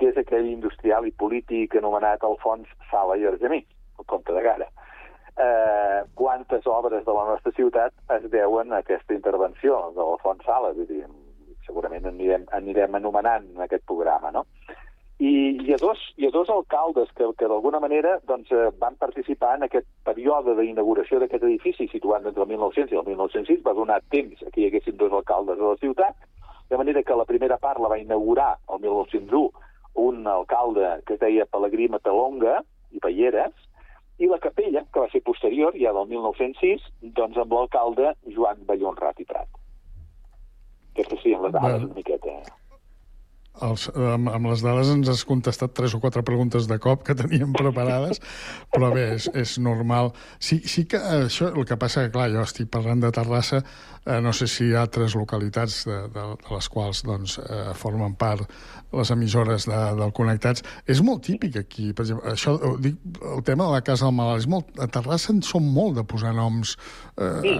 [0.00, 3.60] que és aquell industrial i polític anomenat Alfons Sala i Argemí,
[3.98, 4.70] el comte de Gara.
[5.38, 10.72] Eh, quantes obres de la nostra ciutat es deuen a aquesta intervenció de l'Alfons Sala?
[10.74, 11.04] Vull dir,
[11.66, 14.44] segurament anirem, anirem anomenant en aquest programa, no?
[15.18, 15.30] I
[15.62, 19.56] hi ha dos, hi ha dos alcaldes que, que d'alguna manera doncs, eh, van participar
[19.58, 24.02] en aquest període d'inauguració d'aquest edifici situat entre el 1900 i el 1906, va donar
[24.14, 26.28] temps que hi haguessin dos alcaldes a la ciutat,
[26.70, 29.50] de manera que la primera part la va inaugurar el 1901
[29.98, 32.60] un alcalde que es deia Pelegrí Matalonga
[32.94, 33.54] i Payeres,
[34.18, 36.86] i la capella, que va ser posterior, ja del 1906,
[37.18, 39.60] doncs amb l'alcalde Joan Ballonrat i Prat.
[40.94, 42.34] Aquestes serien les dades una miqueta.
[43.64, 47.16] Els, amb, amb les dades ens has contestat tres o quatre preguntes de cop que
[47.18, 48.22] teníem preparades,
[48.74, 50.12] però bé, és, és normal.
[50.38, 53.62] Sí, sí que això, el que passa clar, jo estic parlant de Terrassa,
[54.04, 57.72] eh, no sé si hi ha altres localitats de, de, de les quals doncs, eh,
[57.78, 58.46] formen part
[58.92, 60.64] les emissores de, del Connectats.
[60.88, 62.96] És molt típic aquí, per exemple, això, dic,
[63.34, 66.06] el tema de la Casa del Malalt, és molt, a Terrassa en som molt de
[66.08, 66.76] posar noms
[67.18, 67.56] eh, sí.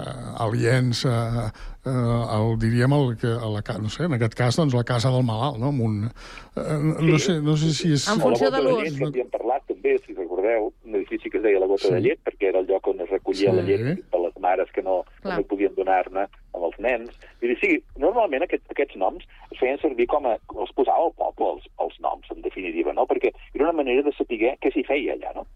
[0.46, 1.48] aliens, eh,
[1.88, 5.12] eh, el, diríem, el, que, a la, no sé, en aquest cas, doncs, la Casa
[5.14, 5.70] del Malalt, no?
[5.70, 6.04] un...
[6.04, 8.06] Eh, no, sé, no sé si és...
[8.12, 8.98] En funció de l'ús.
[8.98, 11.94] Que havíem parlat també, si recordeu, un edifici que es deia la gota sí.
[11.96, 13.56] de llet, perquè era el lloc on es recollia sí.
[13.56, 17.28] la llet de les mares que no, no podien donar-ne amb els nens.
[17.40, 20.36] Vull dir, sí, normalment aquest, aquests noms es feien servir com a...
[20.56, 23.06] els posava el poble, els, els noms, en definitiva, no?
[23.10, 25.46] Perquè era una manera de saber què s'hi feia allà, no?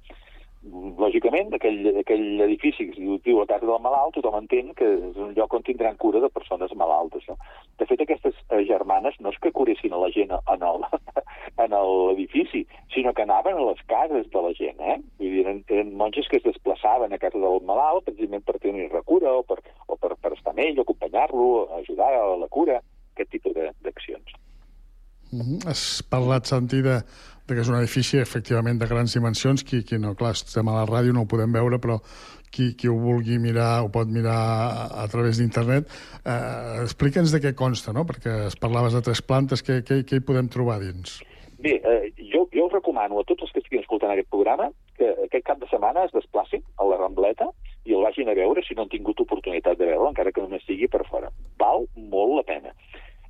[0.63, 5.17] Lògicament, aquell, aquell edifici que es diu la Casa del Malalt, tothom entén que és
[5.19, 7.25] un lloc on tindran cura de persones malaltes.
[7.29, 7.37] No?
[7.81, 12.63] De fet, aquestes eh, germanes no és que curessin a la gent en l'edifici,
[12.95, 14.79] sinó que anaven a les cases de la gent.
[14.79, 15.01] Eh?
[15.19, 19.03] Vull dir, eren, eren monges que es desplaçaven a casa del malalt, precisament per tenir-ne
[19.09, 21.51] cura o per, o per, per estar amb ell, acompanyar-lo,
[21.83, 22.79] ajudar a la cura,
[23.17, 24.39] aquest tipus d'accions.
[25.33, 25.67] Mm -hmm.
[25.67, 27.01] Has parlat, Santi, de,
[27.47, 30.79] de que és un edifici efectivament de grans dimensions, qui, qui no, clar, estem a
[30.81, 31.99] la ràdio, no ho podem veure, però
[32.53, 35.89] qui, qui ho vulgui mirar ho pot mirar a, a través d'internet.
[36.23, 38.07] Eh, Explica'ns de què consta, no?
[38.09, 41.21] perquè es parlaves de tres plantes, què, què, què hi podem trobar dins?
[41.63, 45.13] Bé, eh, jo, jo us recomano a tots els que estiguin escoltant aquest programa que
[45.29, 47.49] aquest cap de setmana es desplacin a la Rambleta
[47.87, 50.65] i el vagin a veure si no han tingut oportunitat de veure encara que només
[50.67, 51.31] sigui per fora.
[51.59, 52.75] Val molt la pena.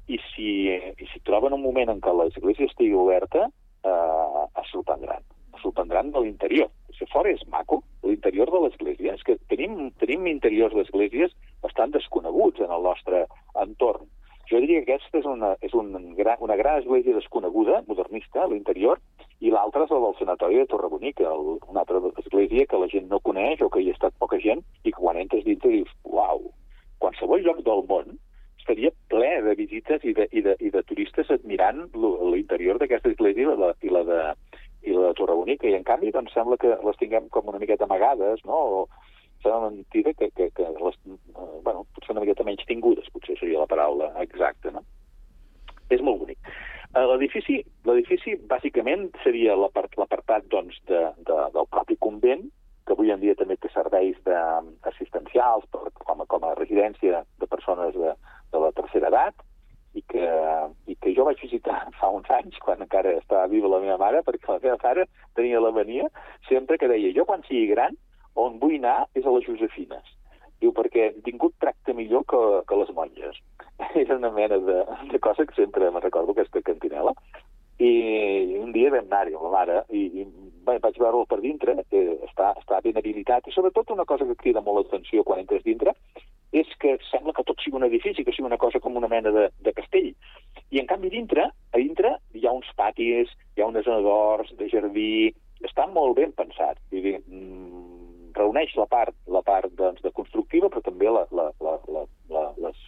[0.08, 3.46] I si, i si troben un moment en què l'església estigui oberta,
[3.84, 5.22] eh, es sorprendran.
[5.54, 6.70] Es sorprendran de l'interior.
[6.98, 9.14] Si fora és maco, l'interior de l'església.
[9.14, 13.26] És que tenim, tenim interiors d'esglésies bastant desconeguts en el nostre
[13.62, 14.08] entorn.
[14.50, 18.50] Jo diria que aquesta és una, és un gran, una gran església desconeguda, modernista, a
[18.50, 19.00] l'interior,
[19.40, 23.08] i l'altra és la del Sanatori de Torrebonica, el, una altra església que la gent
[23.10, 25.94] no coneix o que hi ha estat poca gent i que quan entres dintre dius,
[26.04, 26.50] uau,
[27.02, 28.18] qualsevol lloc del món
[29.22, 33.60] ple de visites i de, i de, i de turistes admirant l'interior d'aquesta església i
[33.62, 34.20] la, i la de
[34.82, 37.86] i la de Torrebonica, i en canvi doncs, sembla que les tinguem com una miqueta
[37.86, 38.56] amagades, no?
[38.58, 38.78] o
[39.44, 43.62] sembla mentida que, que, que les, eh, bueno, potser una miqueta menys tingudes, potser seria
[43.62, 44.82] la paraula exacta, no?
[45.92, 46.50] És molt bonic.
[46.98, 52.48] Eh, l'edifici, bàsicament seria l'apartat doncs, de, de, del propi convent,
[52.86, 54.38] que avui en dia també té serveis de,
[54.90, 58.16] assistencials per, com, a, com a residència de persones de,
[58.52, 59.42] de la tercera edat
[59.94, 60.28] i que,
[60.88, 64.22] i que jo vaig visitar fa uns anys, quan encara estava viva la meva mare,
[64.24, 66.08] perquè la meva mare tenia la mania
[66.48, 67.96] sempre que deia jo quan sigui gran,
[68.34, 70.16] on vull anar és a les Josefines.
[70.62, 73.40] Diu, perquè he tingut tracte millor que, que les monges.
[74.04, 74.78] Era una mena de,
[75.10, 77.12] de cosa que sempre me recordo, aquesta cantinela.
[77.82, 80.26] I un dia vam anar-hi amb la mare i, i
[80.62, 84.38] bé, vaig veure'l per dintre, que està, està ben habilitat, i sobretot una cosa que
[84.38, 85.96] crida molt l'atenció quan entres dintre
[86.52, 89.32] és que sembla que tot sigui un edifici, que sigui una cosa com una mena
[89.32, 90.10] de, de castell.
[90.70, 94.52] I en canvi dintre, a dintre hi ha uns patis, hi ha unes zona d'horts,
[94.58, 95.32] de jardí,
[95.64, 96.80] està molt ben pensat.
[96.92, 101.48] Vull dir, mm, reuneix la part, la part doncs, de constructiva, però també la, la,
[101.64, 102.84] la, la, la, les,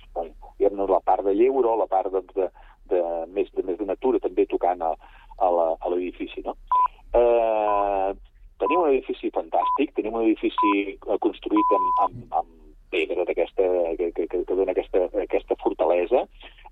[0.61, 2.51] la part de lleure, la part doncs, de,
[2.93, 3.01] de,
[3.33, 4.93] més, de més de natura, també tocant a,
[5.41, 6.45] a l'edifici.
[6.45, 6.57] No?
[7.17, 8.13] Eh,
[8.61, 12.64] tenim un edifici fantàstic, tenim un edifici eh, construït amb, amb, amb
[12.95, 13.67] pedra d'aquesta
[13.99, 16.25] que, que, que, que dona aquesta, aquesta fortalesa.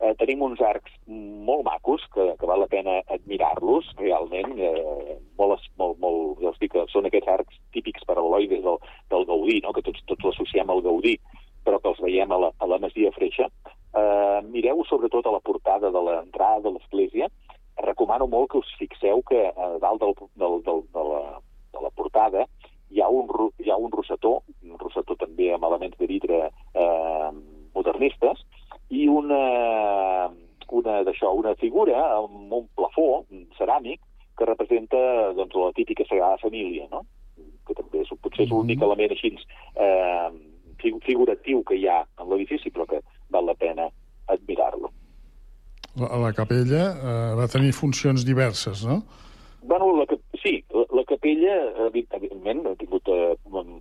[0.02, 4.54] Eh, tenim uns arcs molt macos que, que val la pena admirar-los, realment.
[4.58, 8.78] Eh, molt, es- molt, molt, ja us dic que són aquests arcs típics paraloides del,
[9.12, 9.74] del Gaudí, no?
[9.76, 11.16] que tots, tots l'associem al Gaudí,
[11.66, 13.46] però que els veiem a la, a la Masia Freixa.
[13.92, 17.28] Eh, mireu sobretot a la portada de l'entrada de l'església.
[17.82, 21.22] Recomano molt que us fixeu que a dalt del, del, del, de, la,
[21.72, 22.46] de la portada
[22.92, 26.40] hi ha un, ro- hi ha un rosetó, un rosetó també amb elements de vidre
[26.76, 27.30] eh,
[27.74, 28.42] modernistes,
[28.92, 29.38] i una,
[30.68, 33.22] una, d'això, una figura amb un plafó
[33.56, 34.00] ceràmic
[34.36, 35.00] que representa
[35.36, 37.00] doncs, la típica Sagrada Família, no?
[37.66, 40.28] que també és, potser és l'únic element així eh,
[40.82, 43.00] figu- figuratiu que hi ha en l'edifici, però que
[43.32, 43.88] val la pena
[44.32, 44.92] admirar-lo.
[46.00, 49.02] La, la capella eh, va tenir funcions diverses, no?
[49.62, 51.56] Bueno, la, cap- sí, la, la capella,
[51.88, 53.34] evi- evidentment, ha tingut eh,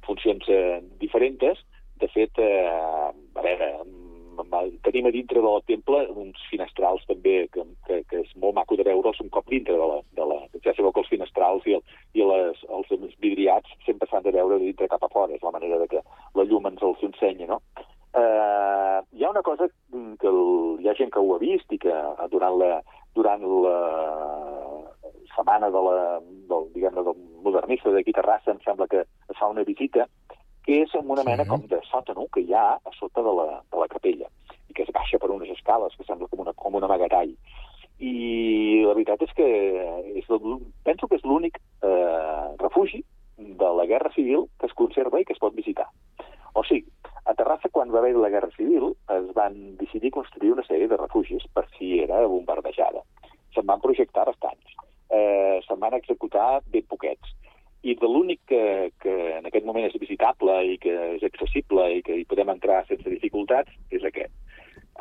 [0.06, 1.62] funcions eh, diferents.
[2.02, 7.48] De fet, eh, a veure, mm, mm, tenim a dintre del temple uns finestrals també,
[7.54, 10.00] que, que, que és molt maco de veure'ls un cop dintre de la...
[10.18, 11.82] De la ja sabeu que els finestrals i, el,
[12.14, 12.90] i les, els
[13.22, 16.02] vidriats sempre s'han de veure de dintre cap a fora, és la manera de que
[16.38, 17.58] la llum ens els ensenya, no?
[18.14, 20.42] Eh, hi ha una cosa mm, que el,
[20.84, 22.76] hi ha gent que ho ha vist i que eh, durant la,
[23.18, 23.78] durant la
[25.36, 25.96] setmana de la,
[26.52, 27.10] del, diguem del
[27.46, 30.06] modernista d'aquí a Terrassa em sembla que es fa una visita
[30.68, 33.48] que és en una mena com de sòtano que hi ha a sota de la,
[33.72, 34.28] de la capella
[34.70, 37.32] i que es baixa per unes escales que sembla com una, com una magatall.
[38.02, 39.48] I la veritat és que
[40.20, 43.02] és el, penso que és l'únic eh, refugi
[43.38, 45.88] de la Guerra Civil que es conserva i que es pot visitar.
[46.58, 46.86] O sigui,
[47.30, 50.98] a Terrassa, quan va haver la Guerra Civil, es van decidir construir una sèrie de
[50.98, 53.04] refugis per si era bombardejada.
[53.56, 54.74] Se'n van projectar bastants.
[55.12, 57.36] Eh, se'n van executar ben poquets.
[57.86, 62.02] I de l'únic que, que en aquest moment és visitable i que és accessible i
[62.06, 64.34] que hi podem entrar sense dificultats és aquest.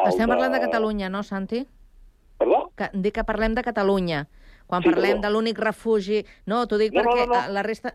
[0.01, 1.65] El Estem parlant de Catalunya, no, Santi?
[2.41, 2.61] Perdó?
[2.79, 4.27] Que, dic que parlem de Catalunya.
[4.71, 5.27] Quan Sí, parlem perdó.
[5.27, 6.23] de l'únic refugi...
[6.47, 7.41] No, t'ho dic No, no, perquè no, no.
[7.43, 7.95] eh, la resta...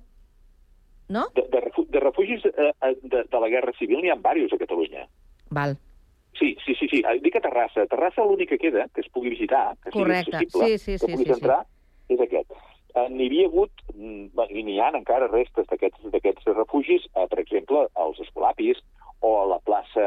[1.08, 1.28] No?
[1.38, 4.54] De, de, refu de refugis eh, eh, de, de la Guerra Civil n'hi ha diversos
[4.58, 5.08] a Catalunya.
[5.54, 5.78] Val.
[6.38, 7.02] Sí, sí, sí, sí.
[7.08, 7.86] Eh, Dic a Terrassa.
[7.88, 10.32] Terrassa l'únic que queda, que es pugui visitar, que Correcte.
[10.32, 11.40] sigui accessible, Sí, sí, que sí, puguis sí, sí.
[11.40, 11.60] entrar,
[12.10, 12.52] és aquest.
[12.96, 17.88] Eh, N'hi havia hagut, mm, i n'hi ha encara restes d'aquests refugis, eh, per exemple,
[17.96, 18.80] als Escolapis
[19.22, 20.06] o a la plaça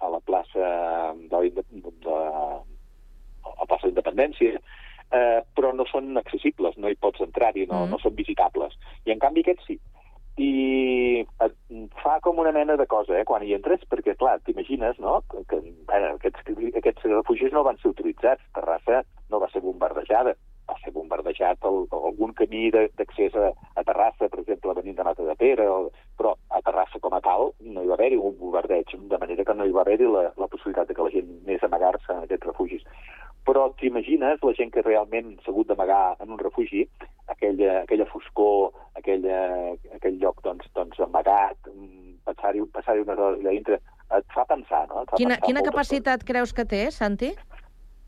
[0.00, 0.68] a la plaça
[1.16, 4.60] de, la Inde- de, a la plaça d'Independència,
[5.10, 7.90] eh, però no són accessibles, no hi pots entrar-hi, no, Mm.
[7.90, 8.78] no són visitables.
[9.06, 9.78] I en canvi aquests sí.
[10.36, 11.54] I et
[12.02, 15.44] fa com una mena de cosa, eh, quan hi entres, perquè, clar, t'imagines, no?, que,
[15.48, 16.40] que eh, aquests,
[16.76, 18.42] aquests refugis no van ser utilitzats.
[18.52, 20.34] Terrassa no va ser bombardejada.
[20.68, 25.26] Va ser bombardejat el, algun camí d'accés a, a Terrassa, per exemple, venint de Mata
[25.26, 28.94] de Pere, o, però a Terrassa com a tal no hi va haver-hi un bombardeig,
[29.10, 31.62] de manera que no hi va haver-hi la, la possibilitat de que la gent anés
[31.62, 32.86] a amagar-se en aquests refugis.
[33.44, 36.86] Però t'imagines la gent que realment s'ha hagut d'amagar en un refugi,
[37.28, 39.40] aquella, aquella foscor, aquella,
[39.98, 41.68] aquell lloc doncs, doncs amagat,
[42.24, 43.80] passar-hi passar unes hores allà dintre,
[44.16, 45.02] et fa pensar, no?
[45.02, 47.34] Et fa Quina, pensar quina capacitat creus que té, Santi?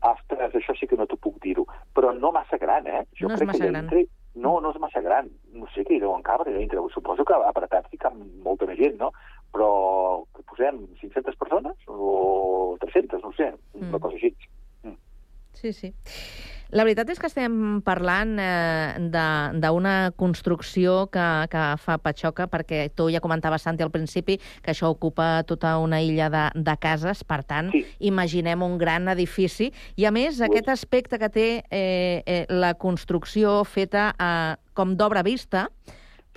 [0.01, 1.65] Ostres, això sí que no t'ho puc dir-ho.
[1.93, 3.03] Però no massa gran, eh?
[3.21, 3.87] No és crec massa que gran.
[3.87, 4.05] Dintre...
[4.37, 5.29] No, no és massa gran.
[5.57, 6.79] No sé què hi deuen cabre dintre.
[6.93, 8.13] Suposo que apretats hi cap
[8.45, 9.09] molta més gent, no?
[9.51, 13.89] Però que posem 500 persones o 300, no sé, Mm.
[13.89, 14.35] una cosa així.
[15.57, 15.89] Sí, sí.
[16.75, 23.07] La veritat és que estem parlant eh, d'una construcció que, que fa patxoca, perquè tu
[23.13, 27.43] ja comentaves, Santi, al principi, que això ocupa tota una illa de, de cases, per
[27.47, 27.85] tant, sí.
[28.11, 33.61] imaginem un gran edifici, i a més, aquest aspecte que té eh, eh, la construcció
[33.63, 35.69] feta eh, com d'obra vista,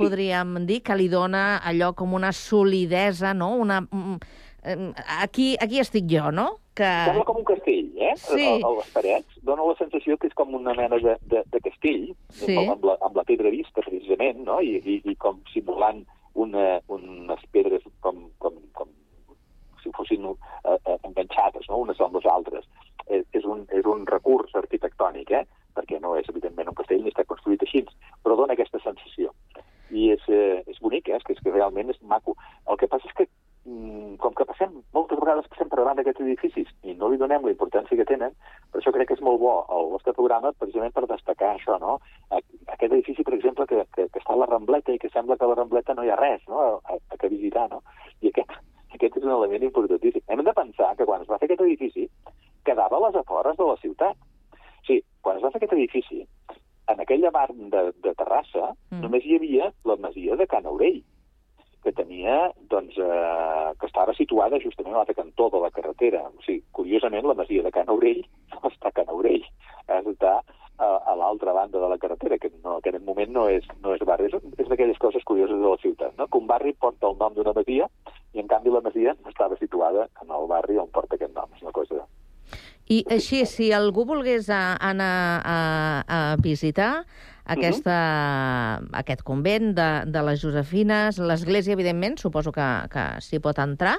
[0.00, 3.52] podríem dir que li dona allò com una solidesa, no?
[3.60, 4.16] Una, mm,
[4.62, 6.54] eh, aquí, aquí estic jo, no?
[6.80, 6.90] Que...
[7.10, 8.14] Sembla com un castell, eh?
[8.16, 8.46] Sí.
[8.48, 9.40] A, a les parets.
[9.44, 12.06] Dóna la sensació que és com una mena de, de, de castell,
[12.38, 12.56] Sí.
[12.56, 14.60] amb, la, amb la pedra vista, precisament, no?
[14.64, 16.06] I, i, i com simulant
[16.40, 18.88] una, unes pedres com, com, com
[19.83, 20.37] si fossin eh,
[20.72, 21.83] eh, enganxades, no?
[21.85, 22.68] unes amb les altres.
[23.10, 25.44] És, és, un, és un recurs arquitectònic, eh?
[25.76, 27.85] perquè no és, evidentment, un castell ni està construït així,
[28.24, 29.35] però dona aquesta sensació.
[29.90, 31.18] I és, eh, és bonic, eh?
[31.18, 32.37] és, que, és que realment és maco.
[32.70, 33.26] El que passa és que,
[33.65, 37.52] com que passem, moltes vegades passem per davant d'aquests edificis i no li donem la
[37.52, 38.33] importància que tenen,
[38.73, 41.98] per això crec que és molt bo el vostre programa, precisament per destacar això, no?
[42.33, 45.44] Aquest edifici, per exemple, que, que, que està a la Rambleta i que sembla que
[45.44, 47.85] a la Rambleta no hi ha res, no?, a, a, a que visitar, no?
[48.25, 48.56] I aquest,
[48.90, 50.25] Aquest és un element importantíssim.
[50.29, 52.08] Hem de pensar que quan es va fer aquest edifici
[52.67, 54.19] quedava a les afores de la ciutat.
[54.50, 56.25] O sigui, quan es va fer aquest edifici,
[56.90, 59.00] en aquella part de, de Terrassa mm.
[59.04, 61.00] només hi havia la masia de Can Aurell,
[61.85, 66.22] que tenia, doncs, eh, que estava situada justament a l'altre cantó de la carretera.
[66.28, 68.22] O sigui, curiosament, la masia de Can Aurell
[68.54, 69.46] no està a Can Aurell,
[69.88, 73.48] està a, a l'altra banda de la carretera, que, no, que en aquest moment no
[73.52, 74.31] és, no és barri.
[74.31, 76.28] És, és d'aquelles coses curioses de la ciutat, no?
[76.28, 77.88] que un barri porta el nom d'una masia
[78.33, 81.52] i, en canvi, la masia estava situada en el barri on porta aquest nom.
[81.56, 82.04] És una cosa
[82.90, 85.14] i així, si algú volgués anar
[85.46, 85.58] a,
[86.02, 87.04] a visitar
[87.55, 87.96] aquesta,
[88.81, 88.98] uh -huh.
[89.03, 93.98] aquest convent de, de les Josefines, l'església, evidentment, suposo que, que s'hi pot entrar.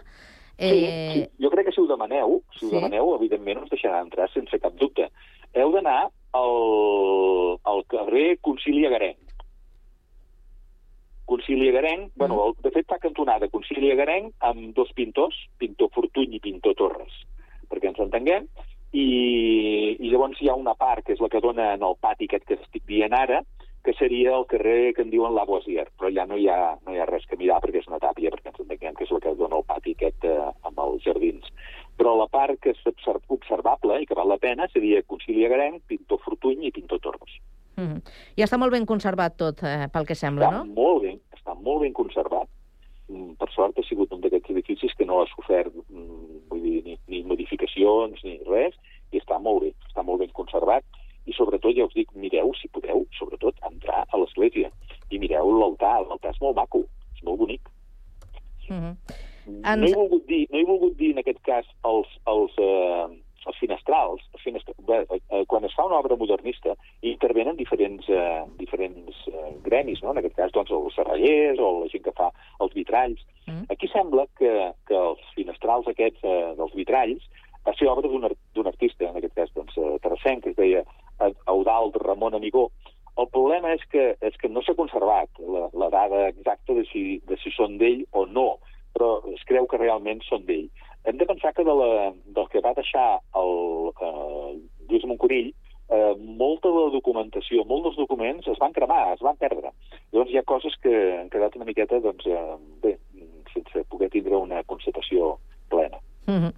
[0.58, 1.12] Eh...
[1.14, 2.66] Sí, sí, jo crec que si ho demaneu, si sí.
[2.66, 5.10] ho demaneu, evidentment us deixarà entrar sense cap dubte.
[5.54, 9.18] Heu d'anar al, al carrer Concili Agarenc.
[11.26, 12.18] Concili Agarenc, mm.
[12.20, 16.76] bueno, el, de fet fa cantonada Concili Agarenc amb dos pintors, pintor Fortuny i pintor
[16.76, 17.14] Torres,
[17.72, 18.47] perquè ens entenguem,
[18.91, 22.27] i, i llavors hi ha una part, que és la que dona en el pati
[22.27, 23.41] aquest que estic dient ara,
[23.83, 26.93] que seria el carrer que en diuen La Boisier, però ja no hi, ha, no
[26.93, 29.21] hi ha res que mirar perquè és una tàpia, perquè ens entenguem que és la
[29.23, 30.37] que dona el pati aquest eh,
[30.69, 31.47] amb els jardins.
[31.97, 32.83] Però la part que és
[33.33, 37.39] observable i que val la pena seria Concili Agarenc, Pintor Fortuny i Pintor Torres.
[37.77, 38.01] Mm -hmm.
[38.37, 40.65] I està molt ben conservat tot, eh, pel que sembla, està no?
[40.65, 42.47] Molt ben, està molt ben conservat.
[43.09, 46.83] Mm, per sort ha sigut un d'aquests edificis que no ha sofert mm, vull dir,
[46.83, 46.97] ni
[47.32, 48.77] modificacions ni res,
[49.11, 50.86] i està molt bé, està molt ben conservat,
[51.29, 54.71] i sobretot, ja us dic, mireu, si podeu, sobretot, entrar a l'església,
[55.11, 57.69] i mireu l'altar, l'altar és molt maco, és molt bonic.
[58.69, 59.19] Mm -hmm.
[59.77, 63.07] No, he volgut dir, no he volgut dir, en aquest cas, els, els, eh,
[63.49, 64.75] els finestrals, els finestra...
[64.87, 70.13] Bé, eh, quan es fa una obra modernista, intervenen diferents, eh, diferents eh, gremis, no?
[70.13, 72.31] en aquest cas doncs, els serrallers o la gent que fa
[72.61, 73.23] els vitralls.
[73.47, 73.65] Mm.
[73.73, 74.51] Aquí sembla que,
[74.89, 77.29] que els finestrals aquests eh, dels vitralls
[77.65, 80.85] va ser obra d'un artista, en aquest cas doncs, eh, terrassenc, que es deia
[81.49, 82.69] Eudald Ramon Amigó.
[83.19, 87.19] El problema és que, és que no s'ha conservat la, la dada exacta de si,
[87.27, 88.47] de si són d'ell o no,
[88.95, 90.69] però es creu que realment són d'ell.
[91.04, 94.52] Hem de pensar que de la, del que va deixar el eh,
[94.89, 95.52] Lluís Monconill,
[95.89, 99.74] eh, molta de la documentació, molts dels documents es van cremar, es van perdre.
[100.12, 102.97] Llavors hi ha coses que han quedat una miqueta, doncs, eh, bé,
[103.54, 105.38] sense poder tindre una constatació
[105.70, 105.97] plena.
[106.28, 106.54] Mm -hmm.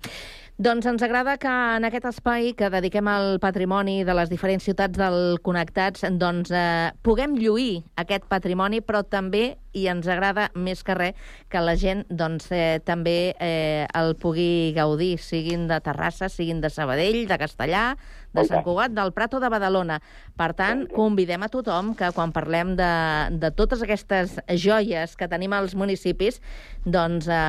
[0.58, 4.98] Doncs ens agrada que en aquest espai que dediquem al patrimoni de les diferents ciutats
[4.98, 10.96] del Connectats doncs, eh, puguem lluir aquest patrimoni, però també, i ens agrada més que
[10.98, 16.62] res, que la gent doncs, eh, també eh, el pugui gaudir, siguin de Terrassa, siguin
[16.62, 17.86] de Sabadell, de Castellà,
[18.34, 20.00] de Sant Cugat, del Prat o de Badalona.
[20.38, 22.94] Per tant, convidem a tothom que quan parlem de,
[23.42, 26.40] de totes aquestes joies que tenim als municipis,
[26.86, 27.42] doncs eh,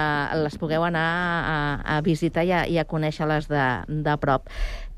[0.45, 1.59] les pugueu anar a,
[1.97, 3.66] a visitar i a, i a conèixer-les de,
[4.05, 4.51] de prop.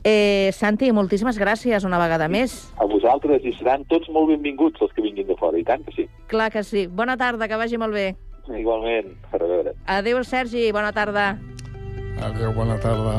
[0.07, 2.53] Eh, Santi, moltíssimes gràcies una vegada més.
[2.79, 5.95] A vosaltres, i seran tots molt benvinguts els que vinguin de fora, i tant que
[5.97, 6.07] sí.
[6.31, 6.85] Clar que sí.
[6.87, 8.13] Bona tarda, que vagi molt bé.
[8.47, 9.75] Igualment, a veure.
[9.97, 11.33] Adéu, Sergi, bona tarda.
[12.23, 13.19] Adéu, bona tarda.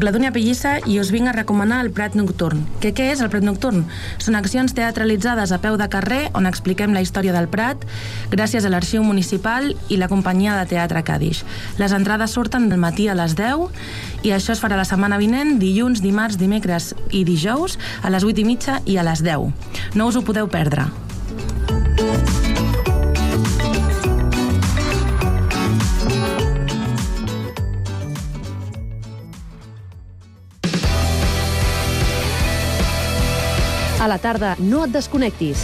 [0.00, 2.62] Soc la Dúnia Pellissa i us vinc a recomanar el Prat Nocturn.
[2.80, 3.82] Que què és el Prat Nocturn?
[4.16, 7.84] Són accions teatralitzades a peu de carrer on expliquem la història del Prat
[8.32, 11.42] gràcies a l'Arxiu Municipal i la companyia de teatre Cadix.
[11.76, 15.58] Les entrades surten del matí a les 10 i això es farà la setmana vinent,
[15.60, 19.52] dilluns, dimarts, dimecres i dijous a les 8 i mitja i a les 10.
[20.00, 20.88] No us ho podeu perdre.
[34.10, 35.62] La tarda, no et desconnectis.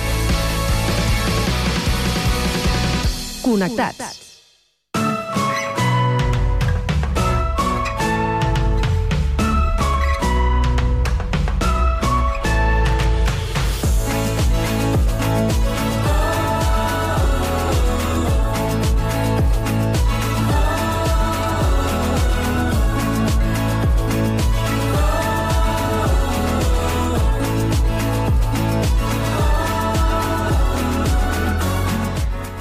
[3.43, 4.26] Connectats.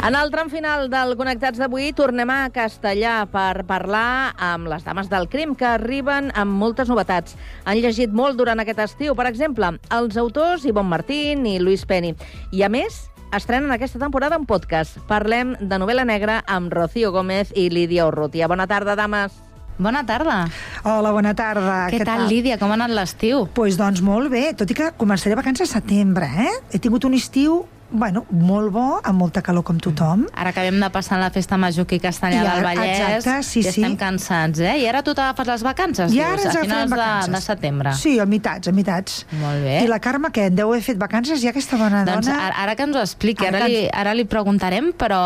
[0.05, 5.07] En el tram final del Connectats d'avui tornem a Castellà per parlar amb les dames
[5.09, 7.33] del crim que arriben amb moltes novetats.
[7.65, 12.13] Han llegit molt durant aquest estiu, per exemple, els autors Ivonne Martín i Luis Penny.
[12.53, 15.01] I a més, estrenen aquesta temporada un podcast.
[15.09, 18.45] Parlem de novel·la negra amb Rocío Gómez i Lídia Urrutia.
[18.45, 19.41] Bona tarda, dames.
[19.81, 20.43] Bona tarda.
[20.85, 21.87] Hola, bona tarda.
[21.89, 22.59] Què, Què tal, tal, Lídia?
[22.61, 23.47] Com ha anat l'estiu?
[23.57, 26.53] Pues doncs molt bé, tot i que començaré vacances a setembre, eh?
[26.69, 30.25] He tingut un estiu bueno, molt bo, amb molta calor com tothom.
[30.33, 33.43] Ara acabem de passar la festa major aquí a Castellà I ara, del Vallès exacte,
[33.47, 33.69] sí, i sí.
[33.69, 34.73] estem cansats, eh?
[34.81, 37.93] I ara tu t'agafes les vacances, I dius, ara ens a finals de, de setembre.
[37.99, 39.19] Sí, a mitats, a mitats.
[39.39, 39.77] Molt bé.
[39.85, 40.49] I la Carme, què?
[40.51, 42.39] Deu haver fet vacances ja aquesta bona Doncs dona?
[42.49, 45.21] ara, ara que ens ho expliqui, Ara ara, li, ara li preguntarem, però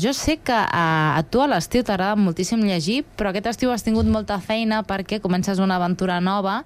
[0.00, 3.82] jo sé que a, a tu a l'estiu t'agrada moltíssim llegir, però aquest estiu has
[3.82, 6.60] tingut molta feina perquè comences una aventura nova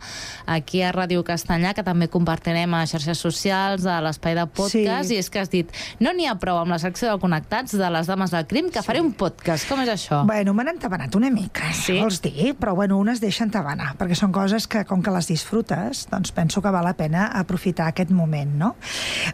[0.46, 5.14] aquí a Ràdio Castellà, que també compartirem a xarxes socials, a l'espai de podcast, Sí.
[5.14, 5.70] i és que has dit,
[6.00, 8.82] no n'hi ha prou amb la secció de Connectats de les Dames del Crim, que
[8.82, 9.68] faré un podcast.
[9.68, 10.22] Com és això?
[10.26, 11.98] Bueno, m'han entabanat una mica, sí?
[12.00, 12.54] vols dir?
[12.58, 16.32] Però bueno, un es deixa entabanar, perquè són coses que, com que les disfrutes, doncs
[16.32, 18.74] penso que val la pena aprofitar aquest moment, no?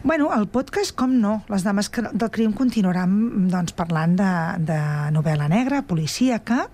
[0.03, 1.43] Bueno, el podcast, com no?
[1.49, 4.31] Les dames que- del crim continuaran doncs, parlant de,
[4.71, 4.79] de
[5.15, 6.67] novel·la negra, policíaca.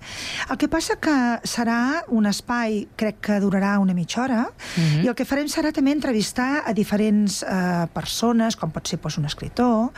[0.49, 1.15] El que passa que
[1.47, 4.45] serà un espai, crec que durarà una mitja hora,
[4.77, 5.03] Mhm.
[5.03, 9.18] i el que farem serà també entrevistar a diferents eh, persones, com pot ser doncs,
[9.19, 9.89] un escritor,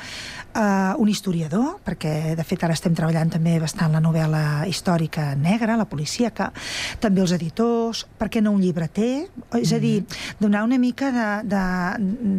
[0.54, 5.78] eh, un historiador, perquè de fet ara estem treballant també bastant la novel·la històrica negra,
[5.80, 6.52] la policíaca,
[7.00, 9.28] també els editors, per què no un llibreter?
[9.60, 10.04] És a dir,
[10.40, 11.66] donar una mica de, de,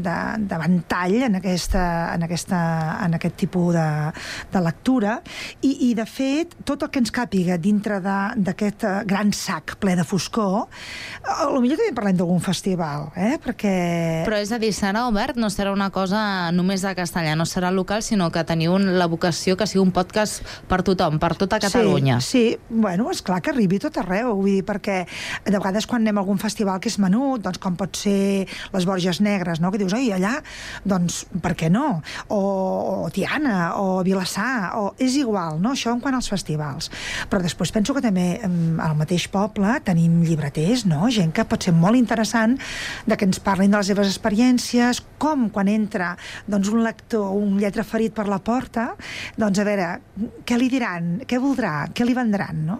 [0.04, 0.16] de,
[0.48, 2.60] de ventall en, aquesta, en, aquesta,
[3.06, 3.88] en aquest tipus de,
[4.52, 5.18] de lectura
[5.60, 9.96] i, i de fet tot el que ens càpiga dintre d'aquest eh, gran sac ple
[9.98, 10.68] de foscor,
[11.52, 13.36] lo millor també parlem d'algun festival, eh?
[13.42, 13.74] perquè...
[14.26, 17.68] Però és a dir, serà obert, no serà una cosa només de castellà, no serà
[17.74, 21.60] local, sinó que teniu un, la vocació que sigui un podcast per tothom, per tota
[21.60, 22.20] Catalunya.
[22.24, 22.58] Sí, sí.
[22.70, 25.02] bueno, és clar que arribi tot arreu, vull dir, perquè
[25.44, 28.88] de vegades quan anem a algun festival que és menut, doncs com pot ser les
[28.88, 29.70] Borges Negres, no?
[29.70, 30.38] que dius, oi, allà,
[30.88, 32.00] doncs per què no?
[32.32, 34.92] O, o Tiana, o Vilassar, o...
[35.02, 35.74] és igual, no?
[35.76, 36.88] Això en quant als festivals.
[37.28, 41.10] Però després penso que també al mateix poble tenim llibreters, no?
[41.12, 42.56] Gent que pot ser molt interessant
[43.06, 46.14] de que ens parlin de les seves experiències, com quan entra
[46.46, 48.92] doncs, un lector, un lletre ferit per la porta,
[49.40, 49.88] doncs a veure,
[50.46, 52.78] què li diran, què voldrà, què li vendran, no?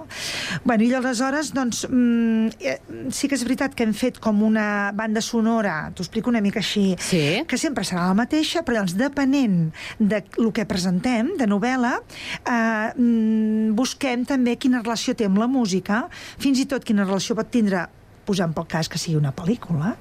[0.64, 2.78] Bueno, i aleshores, doncs, mm, eh,
[3.10, 6.60] sí que és veritat que hem fet com una banda sonora, t'ho explico una mica
[6.60, 7.42] així, sí.
[7.48, 11.96] que sempre serà la mateixa, però llavors, depenent de lo que presentem, de novel·la,
[12.44, 16.08] eh, mm, busquem també quina relació té amb la música,
[16.38, 17.88] fins i tot quina relació pot tindre
[18.26, 19.94] posant pel cas que sigui una pel·lícula.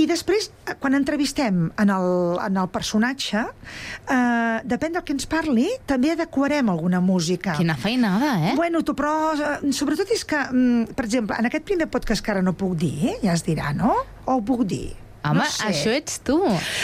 [0.00, 2.08] I després, eh, quan entrevistem en el,
[2.44, 7.56] en el personatge, eh, depèn del que ens parli, també adequarem alguna música.
[7.58, 8.56] Quina feinada, eh?
[8.56, 12.34] Bueno, tu, però eh, sobretot és que, mm, per exemple, en aquest primer podcast que
[12.34, 13.96] ara no puc dir, ja es dirà, no?
[14.24, 15.01] O ho puc dir?
[15.24, 15.64] Home, no sé.
[15.68, 16.36] això ets tu.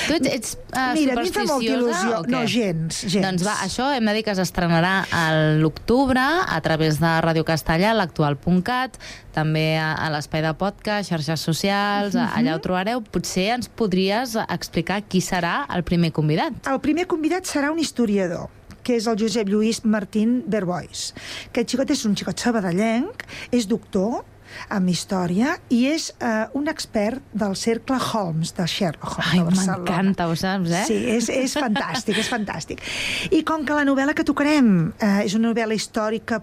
[0.06, 2.20] Tu ets, ets uh, Mira, a mi fa molta il·lusió.
[2.30, 3.24] No, gens, gens.
[3.24, 5.24] Doncs va, això hem de dir que s'estrenarà a
[5.58, 8.98] l'octubre a través de Ràdio Castellà, l'actual.cat,
[9.34, 12.26] també a, a l'espai de podcast, xarxes socials, uh Mhm.
[12.28, 12.38] -huh.
[12.38, 13.00] allà ho trobareu.
[13.02, 16.52] Potser ens podries explicar qui serà el primer convidat.
[16.66, 18.48] El primer convidat serà un historiador
[18.82, 21.12] que és el Josep Lluís Martín Berbois.
[21.50, 23.22] Aquest xicot és un xicot sabadellenc,
[23.52, 24.24] és doctor
[24.70, 29.44] en història i és eh, un expert del cercle Holmes, de Sherlock Holmes Ai, de
[29.44, 29.78] Barcelona.
[29.78, 30.84] m'encanta, ho saps, eh?
[30.88, 32.82] Sí, és, és fantàstic, és fantàstic.
[33.30, 36.42] I com que la novel·la que tocarem eh, és una novel·la històrica,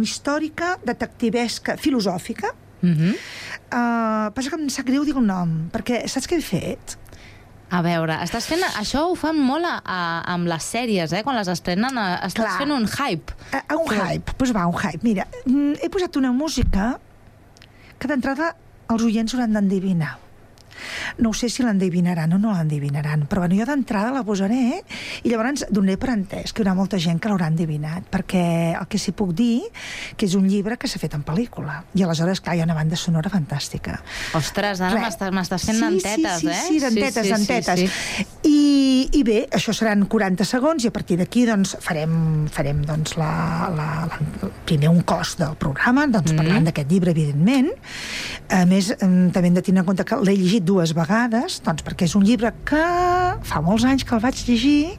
[0.00, 3.14] històrica, detectivesca, filosòfica, Uh -huh.
[3.14, 6.98] eh, passa que em sap greu dir el nom, perquè saps què he fet?
[7.70, 8.60] A veure, estàs fent...
[8.78, 11.22] Això ho fan molt a, a, amb les sèries, eh?
[11.22, 12.58] Quan les estrenen, eh, estàs Clar.
[12.58, 13.32] fent un hype.
[13.52, 15.00] A, a un hype, doncs va, un hype.
[15.02, 17.00] Mira, mm, he posat una música
[17.98, 18.54] que d'entrada
[18.92, 20.23] els oients hauran d'endevinar.
[21.18, 24.82] No ho sé si l'endevinaran o no l'endevinaran, però bueno, jo d'entrada la posaré
[25.22, 28.88] i llavors donaré per entès que hi haurà molta gent que l'haurà endevinat, perquè el
[28.90, 29.62] que sí puc dir
[30.16, 31.82] que és un llibre que s'ha fet en pel·lícula.
[31.94, 33.98] I aleshores, clar, hi ha una banda sonora fantàstica.
[34.36, 36.62] Ostres, ara m'estàs fent sí, dentetes, sí, sí, eh?
[36.68, 37.80] Sí, dentetes, sí, sí, dentetes.
[37.80, 38.60] Sí, I,
[39.20, 43.30] I bé, això seran 40 segons i a partir d'aquí doncs, farem, farem doncs, la,
[43.74, 46.40] la, la, primer un cos del programa, doncs, mm.
[46.42, 47.70] parlant d'aquest llibre, evidentment.
[48.52, 51.82] A més, em, també hem de tenir en compte que l'he llegit dues vegades, doncs,
[51.84, 52.82] perquè és un llibre que
[53.44, 54.98] fa molts anys que el vaig llegir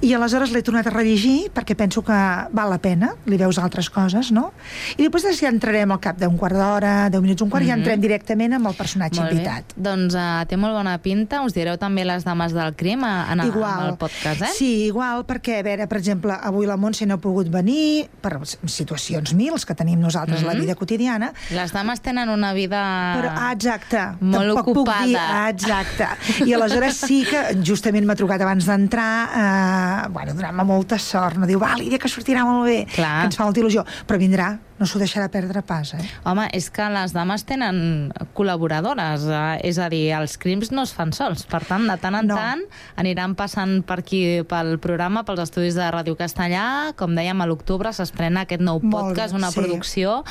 [0.00, 2.16] I aleshores l'he tornat a rellegir perquè penso que
[2.52, 4.52] val la pena, li veus altres coses, no?
[4.96, 7.72] I després ja entrarem al cap d'un quart d'hora, deu minuts, un quart, mm -hmm.
[7.72, 9.36] i ja entrem directament amb el personatge Molt bé.
[9.36, 9.64] invitat.
[9.76, 11.42] Doncs uh, té molt bona pinta.
[11.42, 13.80] Us direu també les dames del crim a, en, Igual.
[13.80, 14.48] en el podcast, eh?
[14.54, 18.38] Sí, igual, perquè, a veure, per exemple, avui la Montse no ha pogut venir per
[18.66, 20.46] situacions mils que tenim nosaltres mm -hmm.
[20.46, 20.60] la Mhm.
[20.60, 22.80] vida quotidiana, Les dames tenen una vida...
[23.20, 23.98] Però, ah, exacte.
[24.20, 24.99] Molt ocupada.
[25.18, 26.08] Ah, exacte.
[26.46, 29.10] I aleshores sí que justament m'ha trucat abans d'entrar,
[29.42, 31.48] eh, bueno, donant-me molta sort, no?
[31.50, 33.14] Diu, va, Lídia, que sortirà molt bé, Clar.
[33.20, 36.00] que ens fa molta il·lusió, però vindrà, no s'ho deixarà perdre pas, eh?
[36.24, 39.58] Home, és que les dames tenen col·laboradores, eh?
[39.68, 41.44] és a dir, els crims no es fan sols.
[41.50, 42.38] Per tant, de tant en no.
[42.38, 42.62] tant
[43.00, 46.64] aniran passant per aquí pel programa, pels estudis de Ràdio Castellà.
[46.96, 49.60] Com dèiem, a l'octubre s'esprena aquest nou podcast, una sí.
[49.60, 50.22] producció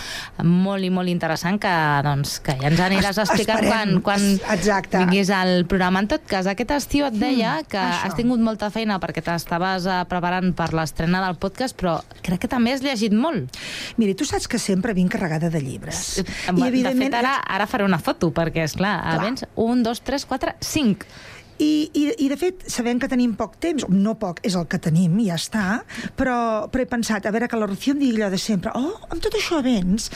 [0.41, 1.75] molt i molt interessant que,
[2.09, 4.01] doncs, que ja ens aniràs explicant esperem.
[4.01, 5.03] quan, quan exacte.
[5.03, 6.01] vinguis al programa.
[6.01, 8.09] En tot cas, aquest estiu et deia que això.
[8.09, 12.51] has tingut molta feina perquè t'estaves eh, preparant per l'estrena del podcast, però crec que
[12.51, 13.53] també has llegit molt.
[14.01, 16.19] Mira, tu saps que sempre vinc carregada de llibres.
[16.19, 19.19] I, de fet, ara, ara faré una foto, perquè, és clar, Clar.
[19.25, 21.05] vens un, dos, tres, quatre, cinc.
[21.59, 24.79] I, i, I, de fet, sabem que tenim poc temps, no poc, és el que
[24.79, 25.81] tenim, ja està,
[26.15, 28.95] però, però he pensat, a veure, que la Rocío em digui allò de sempre, oh,
[29.11, 30.07] amb tot això vens?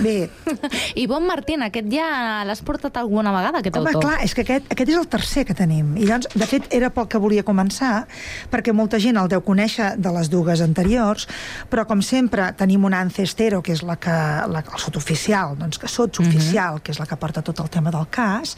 [0.00, 0.30] Bé...
[1.02, 2.06] I bon Martín, aquest ja
[2.48, 4.06] l'has portat alguna vegada, aquest Home, autor?
[4.06, 5.92] clar, és que aquest, aquest és el tercer que tenim.
[6.00, 8.06] I llavors, de fet, era pel que volia començar,
[8.52, 11.28] perquè molta gent el deu conèixer de les dues anteriors,
[11.68, 14.16] però com sempre tenim una ancestero, que és la que,
[14.48, 18.08] la, el sotoficial, doncs que sotsoficial, que és la que porta tot el tema del
[18.08, 18.56] cas,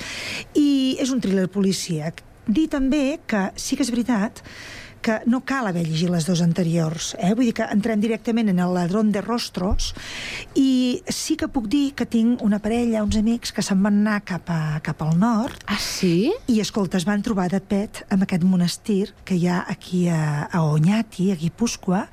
[0.54, 2.27] i és un thriller policíac.
[2.48, 4.40] Dir també que sí que és veritat
[5.02, 7.12] que no cal haver llegit les dues anteriors.
[7.18, 7.32] Eh?
[7.36, 9.92] Vull dir que entrem directament en el ladrón de rostros
[10.58, 14.22] i sí que puc dir que tinc una parella, uns amics, que se'n van anar
[14.28, 15.62] cap, a, cap al nord.
[15.70, 16.32] Ah, sí?
[16.48, 20.48] I, escolta, es van trobar de pet amb aquest monestir que hi ha aquí a,
[20.50, 22.06] a Oñati, a Guipúscoa,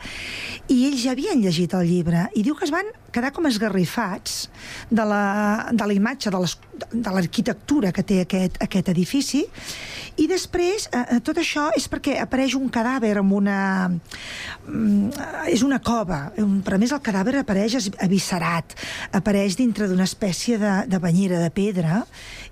[0.70, 2.28] i ells ja havien llegit el llibre.
[2.36, 4.50] I diu que es van quedar com esgarrifats
[4.92, 5.24] de la,
[5.72, 9.46] de la imatge, de l'arquitectura que té aquest, aquest edifici,
[10.16, 13.58] i després, eh, tot això és perquè apareix un cadàver amb una...
[13.90, 15.10] mm,
[15.52, 18.76] És una cova, però més el cadàver apareix eviscerat,
[19.12, 22.04] apareix dintre d'una espècie de, de banyera de pedra.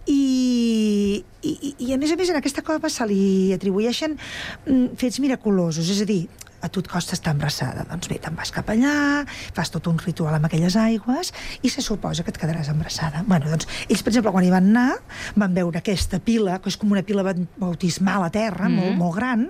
[0.06, 5.22] I, i, i a més a més en aquesta cova se li atribueixen mm, fets
[5.24, 6.26] miraculosos, és a dir,
[6.64, 7.84] a tu et costa estar embarassada.
[7.90, 9.24] Doncs bé, te'n vas cap allà,
[9.56, 13.24] fas tot un ritual amb aquelles aigües i se suposa que et quedaràs embarassada.
[13.28, 14.98] Bueno, doncs, ells, per exemple, quan hi van anar,
[15.36, 18.80] van veure aquesta pila, que és com una pila baut- bautismal a terra, mm.
[18.80, 19.46] molt, molt gran,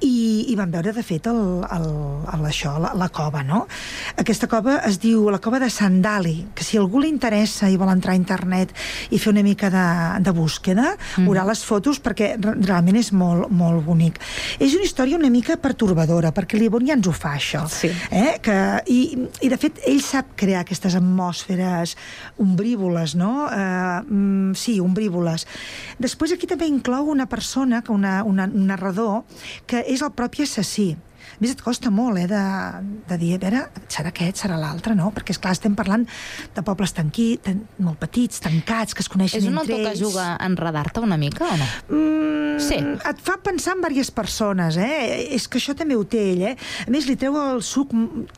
[0.00, 1.86] i, i van veure, de fet, el, el,
[2.32, 3.66] el, això, la, la cova, no?
[4.18, 7.92] Aquesta cova es diu la cova de Sandali, que si algú li interessa i vol
[7.92, 8.72] entrar a internet
[9.12, 9.84] i fer una mica de,
[10.24, 11.26] de búsqueda, mm.
[11.28, 14.18] veurà les fotos perquè re- realment és molt, molt bonic.
[14.58, 17.64] És una història una mica pertorbadora, perquè l'Ivon ja ens ho fa, això.
[17.72, 17.90] Sí.
[18.14, 18.38] Eh?
[18.44, 18.56] Que,
[18.94, 19.00] i,
[19.42, 21.96] I, de fet, ell sap crear aquestes atmosferes
[22.42, 23.32] ombrívoles, no?
[23.48, 25.48] Uh, mm, sí, ombrívoles.
[25.98, 29.24] Després aquí també inclou una persona, que una, una, un narrador,
[29.66, 30.92] que és el propi assassí.
[31.38, 32.42] A més, et costa molt, eh, de,
[33.08, 35.12] de dir, a veure, serà aquest, serà l'altre, no?
[35.14, 36.02] Perquè, és clar estem parlant
[36.56, 39.92] de pobles tanqui, tan, molt petits, tancats, que es coneixen És un entre autor que
[39.94, 40.00] ells.
[40.02, 41.68] juga a enredar-te una mica o no?
[41.94, 42.74] Mm, Sí.
[42.74, 45.28] Et fa pensar en diverses persones, eh?
[45.30, 46.56] És que això també ho té ell, eh?
[46.88, 47.92] A més, li treu el suc...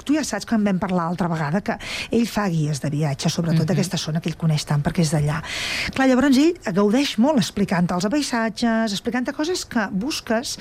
[0.05, 1.79] Tu ja saps que en vam parlar l'altra vegada, que
[2.13, 3.73] ell fa guies de viatge, sobretot Mhm.
[3.73, 5.41] aquesta zona que ell coneix tant, perquè és d'allà.
[5.95, 10.59] Clar, llavors ell gaudeix molt explicant-te els paisatges, explicant-te coses que busques.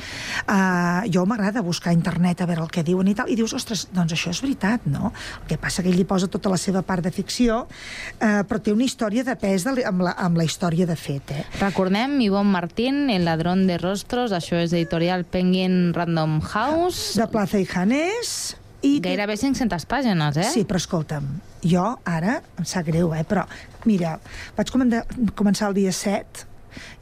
[0.47, 3.55] Uh, jo m'agrada buscar a internet a veure el que diuen i tal, i dius,
[3.57, 5.13] ostres, doncs això és veritat, no?
[5.41, 8.61] El que passa que ell li posa tota la seva part de ficció, uh, però
[8.61, 11.43] té una història de pes de, amb, la, amb la història de fet, eh?
[11.59, 17.17] Recordem, Ivonne Martín, El ladrón de rostros, això és editorial Penguin Random House.
[17.19, 18.55] De Plaza i Janés.
[18.85, 20.47] I Gairebé 500 pàgines, eh?
[20.53, 21.25] Sí, però escolta'm,
[21.67, 23.43] jo ara, em sap greu, eh, però
[23.89, 24.15] mira,
[24.55, 26.47] vaig començar el dia 7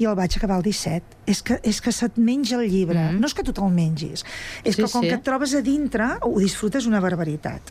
[0.01, 1.16] i el vaig acabar el 17.
[1.27, 2.97] És que, és que se't menja el llibre.
[3.11, 3.19] Mm.
[3.19, 4.23] No és que tu te'l mengis.
[4.63, 5.09] És Sí, que com sí.
[5.09, 7.61] que et trobes a dintre, ho disfrutes una barbaritat.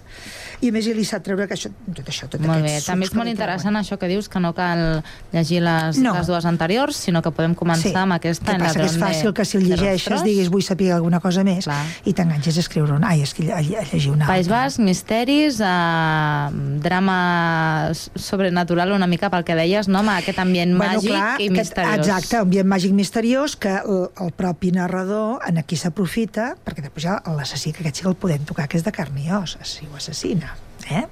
[0.61, 3.11] I a més, li sap treure que això, tot això, tot Molt bé, també és
[3.11, 5.03] que molt interessant això que dius, que no cal
[5.33, 6.13] llegir les, No.
[6.15, 7.95] les dues anteriors, sinó que podem començar Sí.
[7.97, 8.45] amb aquesta.
[8.45, 8.79] Què El passa?
[8.81, 11.85] Que és fàcil de- que si el llegeixes diguis vull saber alguna cosa més Clar.
[12.05, 13.09] i t'enganxes a escriure una.
[13.09, 14.65] Ai, és que a, a llegir una País altra.
[14.67, 16.49] Basc, misteris, eh,
[16.81, 20.01] drama sobrenatural una mica pel que deies, no?
[20.01, 21.93] Amb aquest ambient màgic i misteriós.
[21.95, 27.07] Aquest, exacte, ambient màgic misteriós que el, el propi narrador en aquí s'aprofita, perquè després
[27.07, 29.55] ja l'assassí, que aquest sí que el podem tocar, que és de carn i os,
[29.63, 30.57] si ho assassina.
[30.91, 31.05] Eh?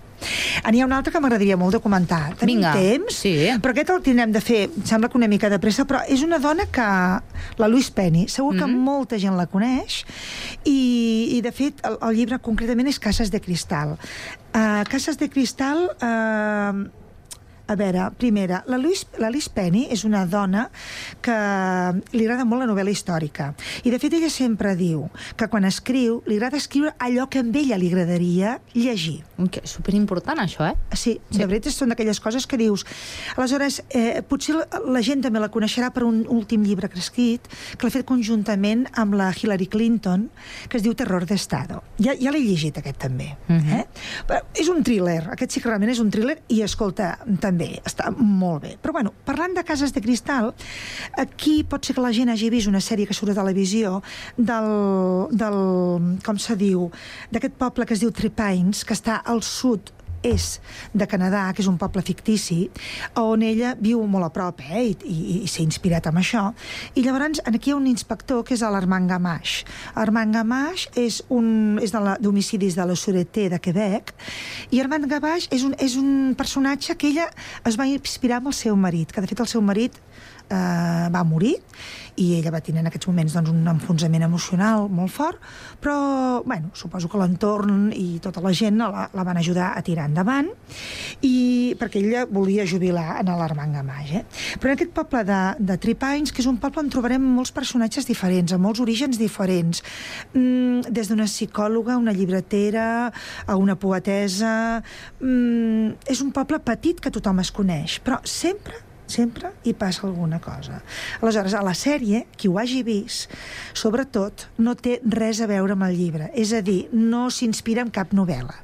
[0.71, 2.33] N'hi ha un altre que m'agradaria molt de comentar.
[2.41, 3.33] Tenim Vinga, temps, sí.
[3.61, 6.23] però aquest el tindrem de fer, em sembla que una mica de pressa, però és
[6.25, 6.87] una dona que,
[7.61, 8.79] la Louise Penny, segur que Mhm.
[8.87, 10.05] molta gent la coneix,
[10.65, 13.99] i, i de fet el, el llibre concretament és Cases de Cristal.
[14.55, 15.91] Uh, Cases de Cristal...
[16.01, 16.89] Uh,
[17.67, 20.67] a veure, primera, la Louise, la Liz Penny és una dona
[21.25, 21.35] que
[22.13, 23.53] li agrada molt la novel·la històrica.
[23.85, 25.07] I, de fet, ella sempre diu
[25.39, 29.23] que quan escriu, li agrada escriure allò que a ella li agradaria llegir.
[29.51, 30.75] Que superimportant, això, eh?
[30.93, 31.39] Sí, sí.
[31.39, 32.85] de veritat són d'aquelles coses que dius...
[33.35, 37.05] Aleshores, eh, potser la, la gent també la coneixerà per un últim llibre que ha
[37.05, 37.49] escrit,
[37.79, 40.29] que l'ha fet conjuntament amb la Hillary Clinton,
[40.69, 41.81] que es diu Terror d'Estado.
[41.99, 43.33] Ja, ja l'he llegit, aquest també.
[43.49, 43.81] Uh -huh.
[43.81, 43.85] eh?
[44.29, 47.54] Però és un thriller, aquest sí que realment és un thriller, i escolta, també,
[47.85, 48.75] està molt bé.
[48.83, 50.53] Però bueno, parlant de Cases de Cristal,
[51.21, 54.01] aquí pot ser que la gent hagi vist una sèrie que surt a televisió
[54.37, 54.71] del,
[55.33, 55.61] del
[56.25, 56.91] com se diu,
[57.31, 59.93] d'aquest poble que es diu Trepines, que està al sud
[60.25, 60.59] és
[60.95, 62.71] de Canadà, que és un poble fictici,
[63.21, 66.47] on ella viu molt a prop, eh, i, i, i s'ha inspirat amb això.
[66.97, 69.65] I llavors aquí hi ha un inspector que és l'Armand Gamache.
[69.95, 72.17] Armand Gamache és, un, és de la-
[72.75, 74.15] de la Sûreté de Quebec,
[74.71, 77.29] i Armand Gamache és un, és un personatge que ella
[77.65, 79.93] es va inspirar amb el seu marit, que de fet el seu marit
[80.51, 81.57] eh, va morir
[82.21, 85.41] i ella va tenir en aquests moments doncs, un enfonsament emocional molt fort,
[85.83, 90.07] però bueno, suposo que l'entorn i tota la gent la, la van ajudar a tirar
[90.11, 90.51] endavant
[91.27, 94.23] i perquè ella volia jubilar en l'Armand Gamage.
[94.23, 94.59] Eh?
[94.61, 98.07] Però en aquest poble de, de Tripines, que és un poble on trobarem molts personatges
[98.07, 99.83] diferents, amb molts orígens diferents,
[100.35, 103.11] mm, des d'una psicòloga, una llibretera,
[103.47, 104.55] a una poetesa...
[105.19, 110.41] Mm, és un poble petit que tothom es coneix, però sempre sempre hi passa alguna
[110.41, 110.81] cosa.
[111.21, 113.31] Aleshores, a la sèrie, qui ho hagi vist,
[113.77, 116.31] sobretot, no té res a veure amb el llibre.
[116.35, 118.57] És a dir, no s'inspira en cap novel·la.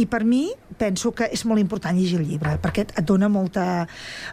[0.00, 3.86] I per mi, penso que és molt important llegir el llibre, perquè et dona molta,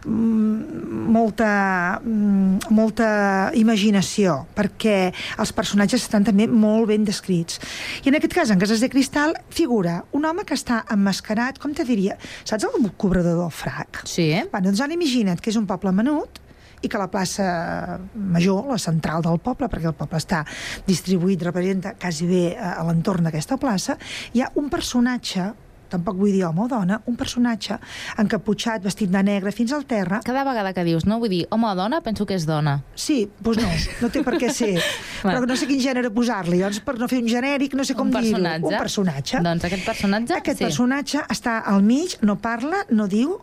[0.04, 7.60] mm, molta, mm, molta imaginació, perquè els personatges estan també molt ben descrits.
[8.04, 11.72] I en aquest cas, en Cases de Cristal, figura un home que està emmascarat, com
[11.74, 14.02] te diria, saps el cobrador del frac?
[14.04, 14.32] Sí.
[14.50, 16.40] Bueno, doncs ara imagina't que és un poble menut
[16.82, 20.42] i que la plaça major, la central del poble, perquè el poble està
[20.86, 23.98] distribuït, representa quasi bé eh, a l'entorn d'aquesta plaça,
[24.34, 25.52] hi ha un personatge
[25.92, 27.76] tampoc vull dir home o dona, un personatge
[28.22, 30.22] encaputxat, vestit de negre, fins al terra.
[30.24, 32.78] Cada vegada que dius, no vull dir home o dona, penso que és dona.
[32.96, 34.72] Sí, doncs no, no té per què ser.
[35.26, 38.08] però no sé quin gènere posar-li, doncs per no fer un genèric, no sé com
[38.08, 38.40] un dir-ho.
[38.40, 39.42] Un personatge.
[39.44, 40.68] Doncs aquest personatge, Aquest sí.
[40.70, 43.36] personatge està al mig, no parla, no diu,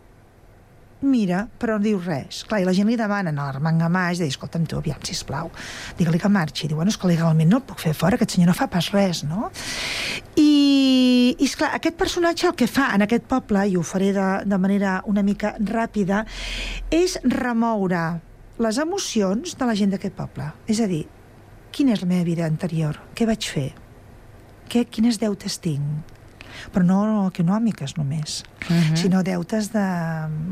[1.02, 2.42] mira, però no diu res.
[2.48, 5.50] Clar, i la gent li demanen a l'Armand Gamaix, de dir, escolta'm tu, aviam, sisplau,
[5.98, 6.68] digue-li que marxi.
[6.68, 8.90] Diu, bueno, és que legalment no el puc fer fora, aquest senyor no fa pas
[8.94, 9.50] res, no?
[10.36, 10.50] I,
[11.38, 14.60] i esclar, aquest personatge el que fa en aquest poble, i ho faré de, de
[14.60, 16.24] manera una mica ràpida,
[16.90, 18.04] és remoure
[18.60, 20.50] les emocions de la gent d'aquest poble.
[20.68, 21.04] És a dir,
[21.72, 23.00] quina és la meva vida anterior?
[23.16, 23.70] Què vaig fer?
[24.70, 26.09] Què, quines deutes tinc?
[26.72, 28.96] Però no econòmiques només, uh -huh.
[28.96, 29.86] sinó deutes de...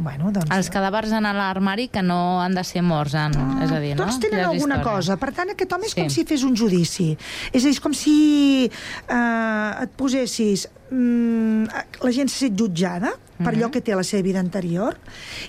[0.02, 3.32] Bueno, doncs, Els cadàvers en l'armari que no han de ser morts, en,
[3.62, 4.04] és a dir, no?
[4.04, 4.92] tots tenen Ja alguna història.
[4.96, 5.16] cosa.
[5.16, 6.00] Per tant, aquest home és Sí.
[6.00, 7.16] com si fes un judici.
[7.52, 8.70] És a dir, és com si
[9.08, 10.68] eh, et posessis...
[10.90, 11.64] Mm,
[12.00, 13.70] la gent s'ha set jutjada per allò Mhm.
[13.70, 14.96] que té a la seva vida anterior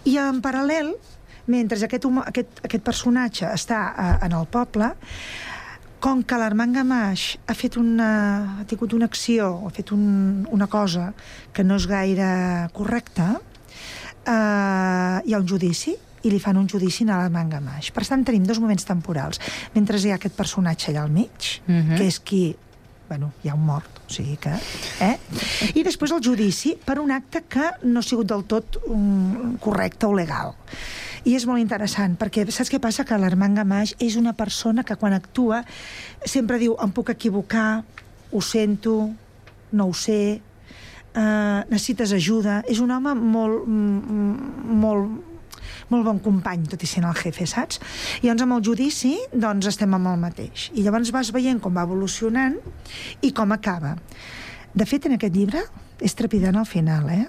[0.04, 0.96] i en paral·lel,
[1.48, 4.94] mentre aquest, home, aquest, aquest personatge està eh, en el poble,
[6.00, 8.10] com que l'Armand Gamaix ha fet una,
[8.62, 11.10] ha tingut una acció, ha fet un, una cosa
[11.54, 13.34] que no és gaire correcta,
[14.26, 14.32] eh,
[15.26, 17.92] hi ha un judici i li fan un judici a l'Armand Gamaix.
[17.96, 19.40] Per tant, tenim dos moments temporals.
[19.76, 21.96] Mentre hi ha aquest personatge allà al mig, Mhm.
[21.98, 22.56] que és qui
[23.10, 24.54] bueno, hi ha un mort, o sigui que...
[25.04, 25.16] Eh?
[25.74, 30.08] I després el judici per un acte que no ha sigut del tot um, correcte
[30.08, 30.54] o legal.
[31.28, 33.04] I és molt interessant, perquè saps què passa?
[33.04, 35.64] Que l'Armand Gamaix és una persona que quan actua
[36.24, 37.82] sempre diu em puc equivocar,
[38.32, 39.10] ho sento,
[39.74, 42.62] no ho sé, eh, necessites ajuda.
[42.70, 45.29] És un home molt, mm, molt,
[45.90, 47.82] molt bon company, tot i sent el jefe, saps?
[48.22, 50.70] I llavors amb el judici, doncs estem amb el mateix.
[50.76, 52.58] I llavors vas veient com va evolucionant
[53.26, 53.96] i com acaba.
[54.74, 55.64] De fet, en aquest llibre
[56.00, 57.26] és trepidant al final, eh?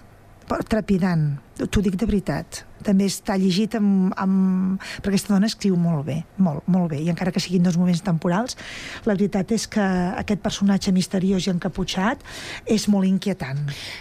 [0.68, 1.28] Trepidant.
[1.66, 4.80] T'ho dic de veritat també està llegit amb, amb...
[5.00, 8.02] perquè aquesta dona escriu molt bé, molt, molt bé, i encara que siguin dos moments
[8.06, 8.56] temporals,
[9.04, 9.84] la veritat és que
[10.20, 12.22] aquest personatge misteriós i encaputxat
[12.70, 13.60] és molt inquietant.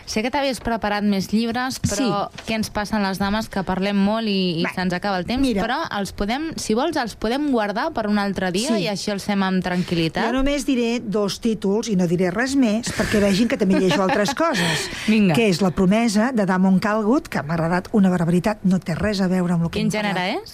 [0.10, 2.45] Sé que t'havies preparat més llibres, però Sí.
[2.47, 5.41] què ens passa a les dames que parlem molt i, i se'ns acaba el temps,
[5.43, 5.64] mira.
[5.66, 8.84] però els podem, si vols, els podem guardar per un altre dia Sí.
[8.84, 10.30] i així els fem amb tranquil·litat.
[10.30, 14.01] Jo només diré dos títols i no diré res més perquè vegin que també llejo
[14.01, 14.88] altres coses.
[15.07, 15.36] Vinga.
[15.36, 19.24] Que és La promesa de Damon Calgut, que m'ha agradat una barbaritat, no té res
[19.26, 20.54] a veure amb el que Quin gènere és?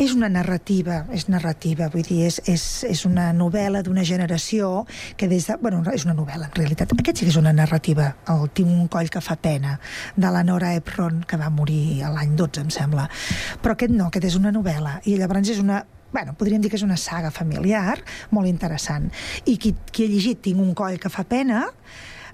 [0.00, 4.86] És una narrativa, és narrativa, vull dir, és, és, és una novel·la d'una generació
[5.20, 5.58] que des de...
[5.62, 6.94] Bueno, és una novel·la, en realitat.
[6.96, 9.78] Aquest sí que és una narrativa, el Tinc un coll que fa pena,
[10.16, 13.08] de la Nora Ephron, que va morir l'any 12, em sembla.
[13.62, 16.76] Però aquest no, aquest és una novel·la, i llavors és una bueno, podríem dir que
[16.76, 17.96] és una saga familiar
[18.36, 19.06] molt interessant.
[19.48, 21.64] I qui, qui ha llegit Tinc un coll que fa pena,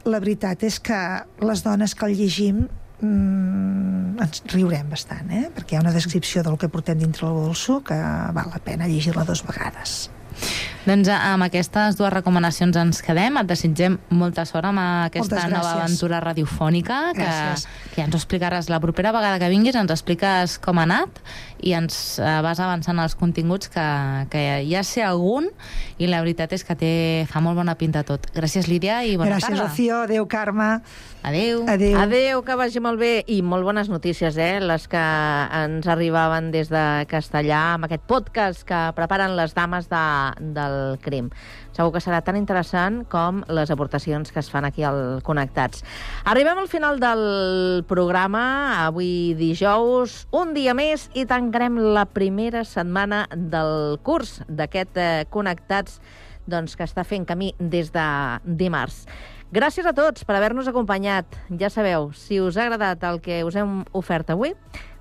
[0.09, 0.99] la veritat és que
[1.45, 2.67] les dones que el llegim
[3.01, 5.49] mm, ens riurem bastant, eh?
[5.55, 8.89] perquè hi ha una descripció del que portem dintre el bolso que val la pena
[8.91, 10.09] llegir-la dues vegades.
[10.87, 13.37] Doncs eh, amb aquestes dues recomanacions ens quedem.
[13.41, 17.67] Et desitgem molta sort amb aquesta nova aventura radiofònica que, Gràcies.
[17.93, 21.21] que ja ens ho explicaràs la propera vegada que vinguis, ens expliques com ha anat
[21.61, 23.85] i ens eh, vas avançant els continguts que,
[24.33, 25.49] que ja sé algun
[25.99, 26.93] i la veritat és que té,
[27.31, 28.29] fa molt bona pinta tot.
[28.35, 29.69] Gràcies, Lídia, i bona Gràcies, tarda.
[29.69, 30.03] Rocío.
[30.07, 30.71] Adéu, Carme.
[31.23, 31.65] Adéu.
[31.69, 31.99] Adéu.
[31.99, 34.61] Adéu, que vagi molt bé i molt bones notícies, eh?
[34.63, 35.05] Les que
[35.63, 40.05] ens arribaven des de Castellà amb aquest podcast que preparen les dames de,
[40.55, 41.33] del crim.
[41.79, 45.85] Segur que serà tan interessant com les aportacions que es fan aquí al Connectats.
[46.27, 47.23] Arribem al final del
[47.87, 48.43] programa,
[48.89, 56.01] avui dijous, un dia més i tancarem la primera setmana del curs d'aquest eh, Connectats
[56.51, 58.11] doncs, que està fent camí des de
[58.43, 59.05] dimarts.
[59.55, 61.39] Gràcies a tots per haver-nos acompanyat.
[61.63, 64.57] Ja sabeu, si us ha agradat el que us hem ofert avui,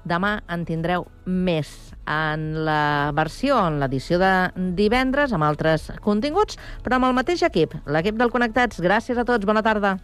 [0.06, 4.34] demà en tindreu més en la versió, en l'edició de
[4.80, 8.80] divendres, amb altres continguts, però amb el mateix equip, l'equip del Connectats.
[8.82, 9.98] Gràcies a tots, bona tarda.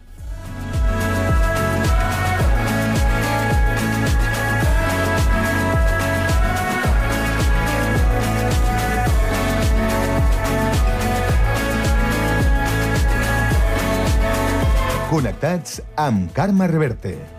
[15.14, 17.33] Connectats amb Carme Reverte.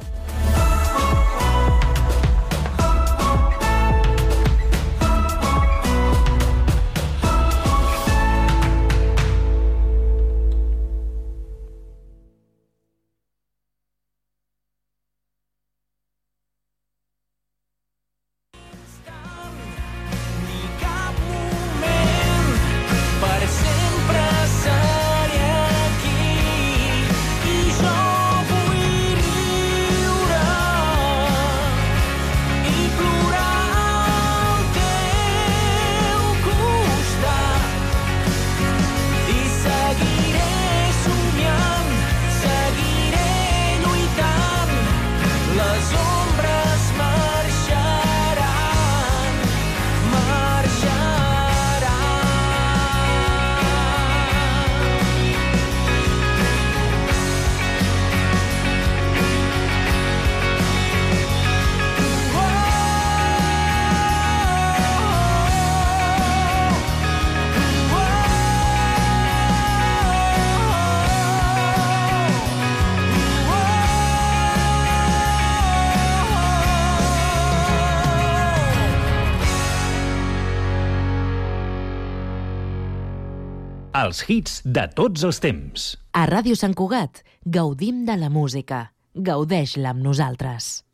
[84.15, 85.85] Els hits de tots els temps.
[86.15, 88.77] A Ràdio Sant Cugat gaudim de la música.
[89.11, 90.85] Gaudeix-la amb nosaltres.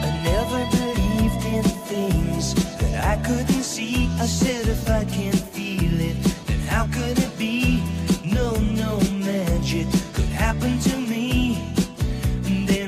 [0.00, 1.62] I never believed in
[1.92, 4.08] things that I couldn't see.
[4.16, 6.16] I said if I can't feel it,
[6.46, 7.85] then how could it be?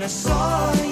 [0.08, 0.87] só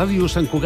[0.00, 0.58] Ràdio Sant Cugat.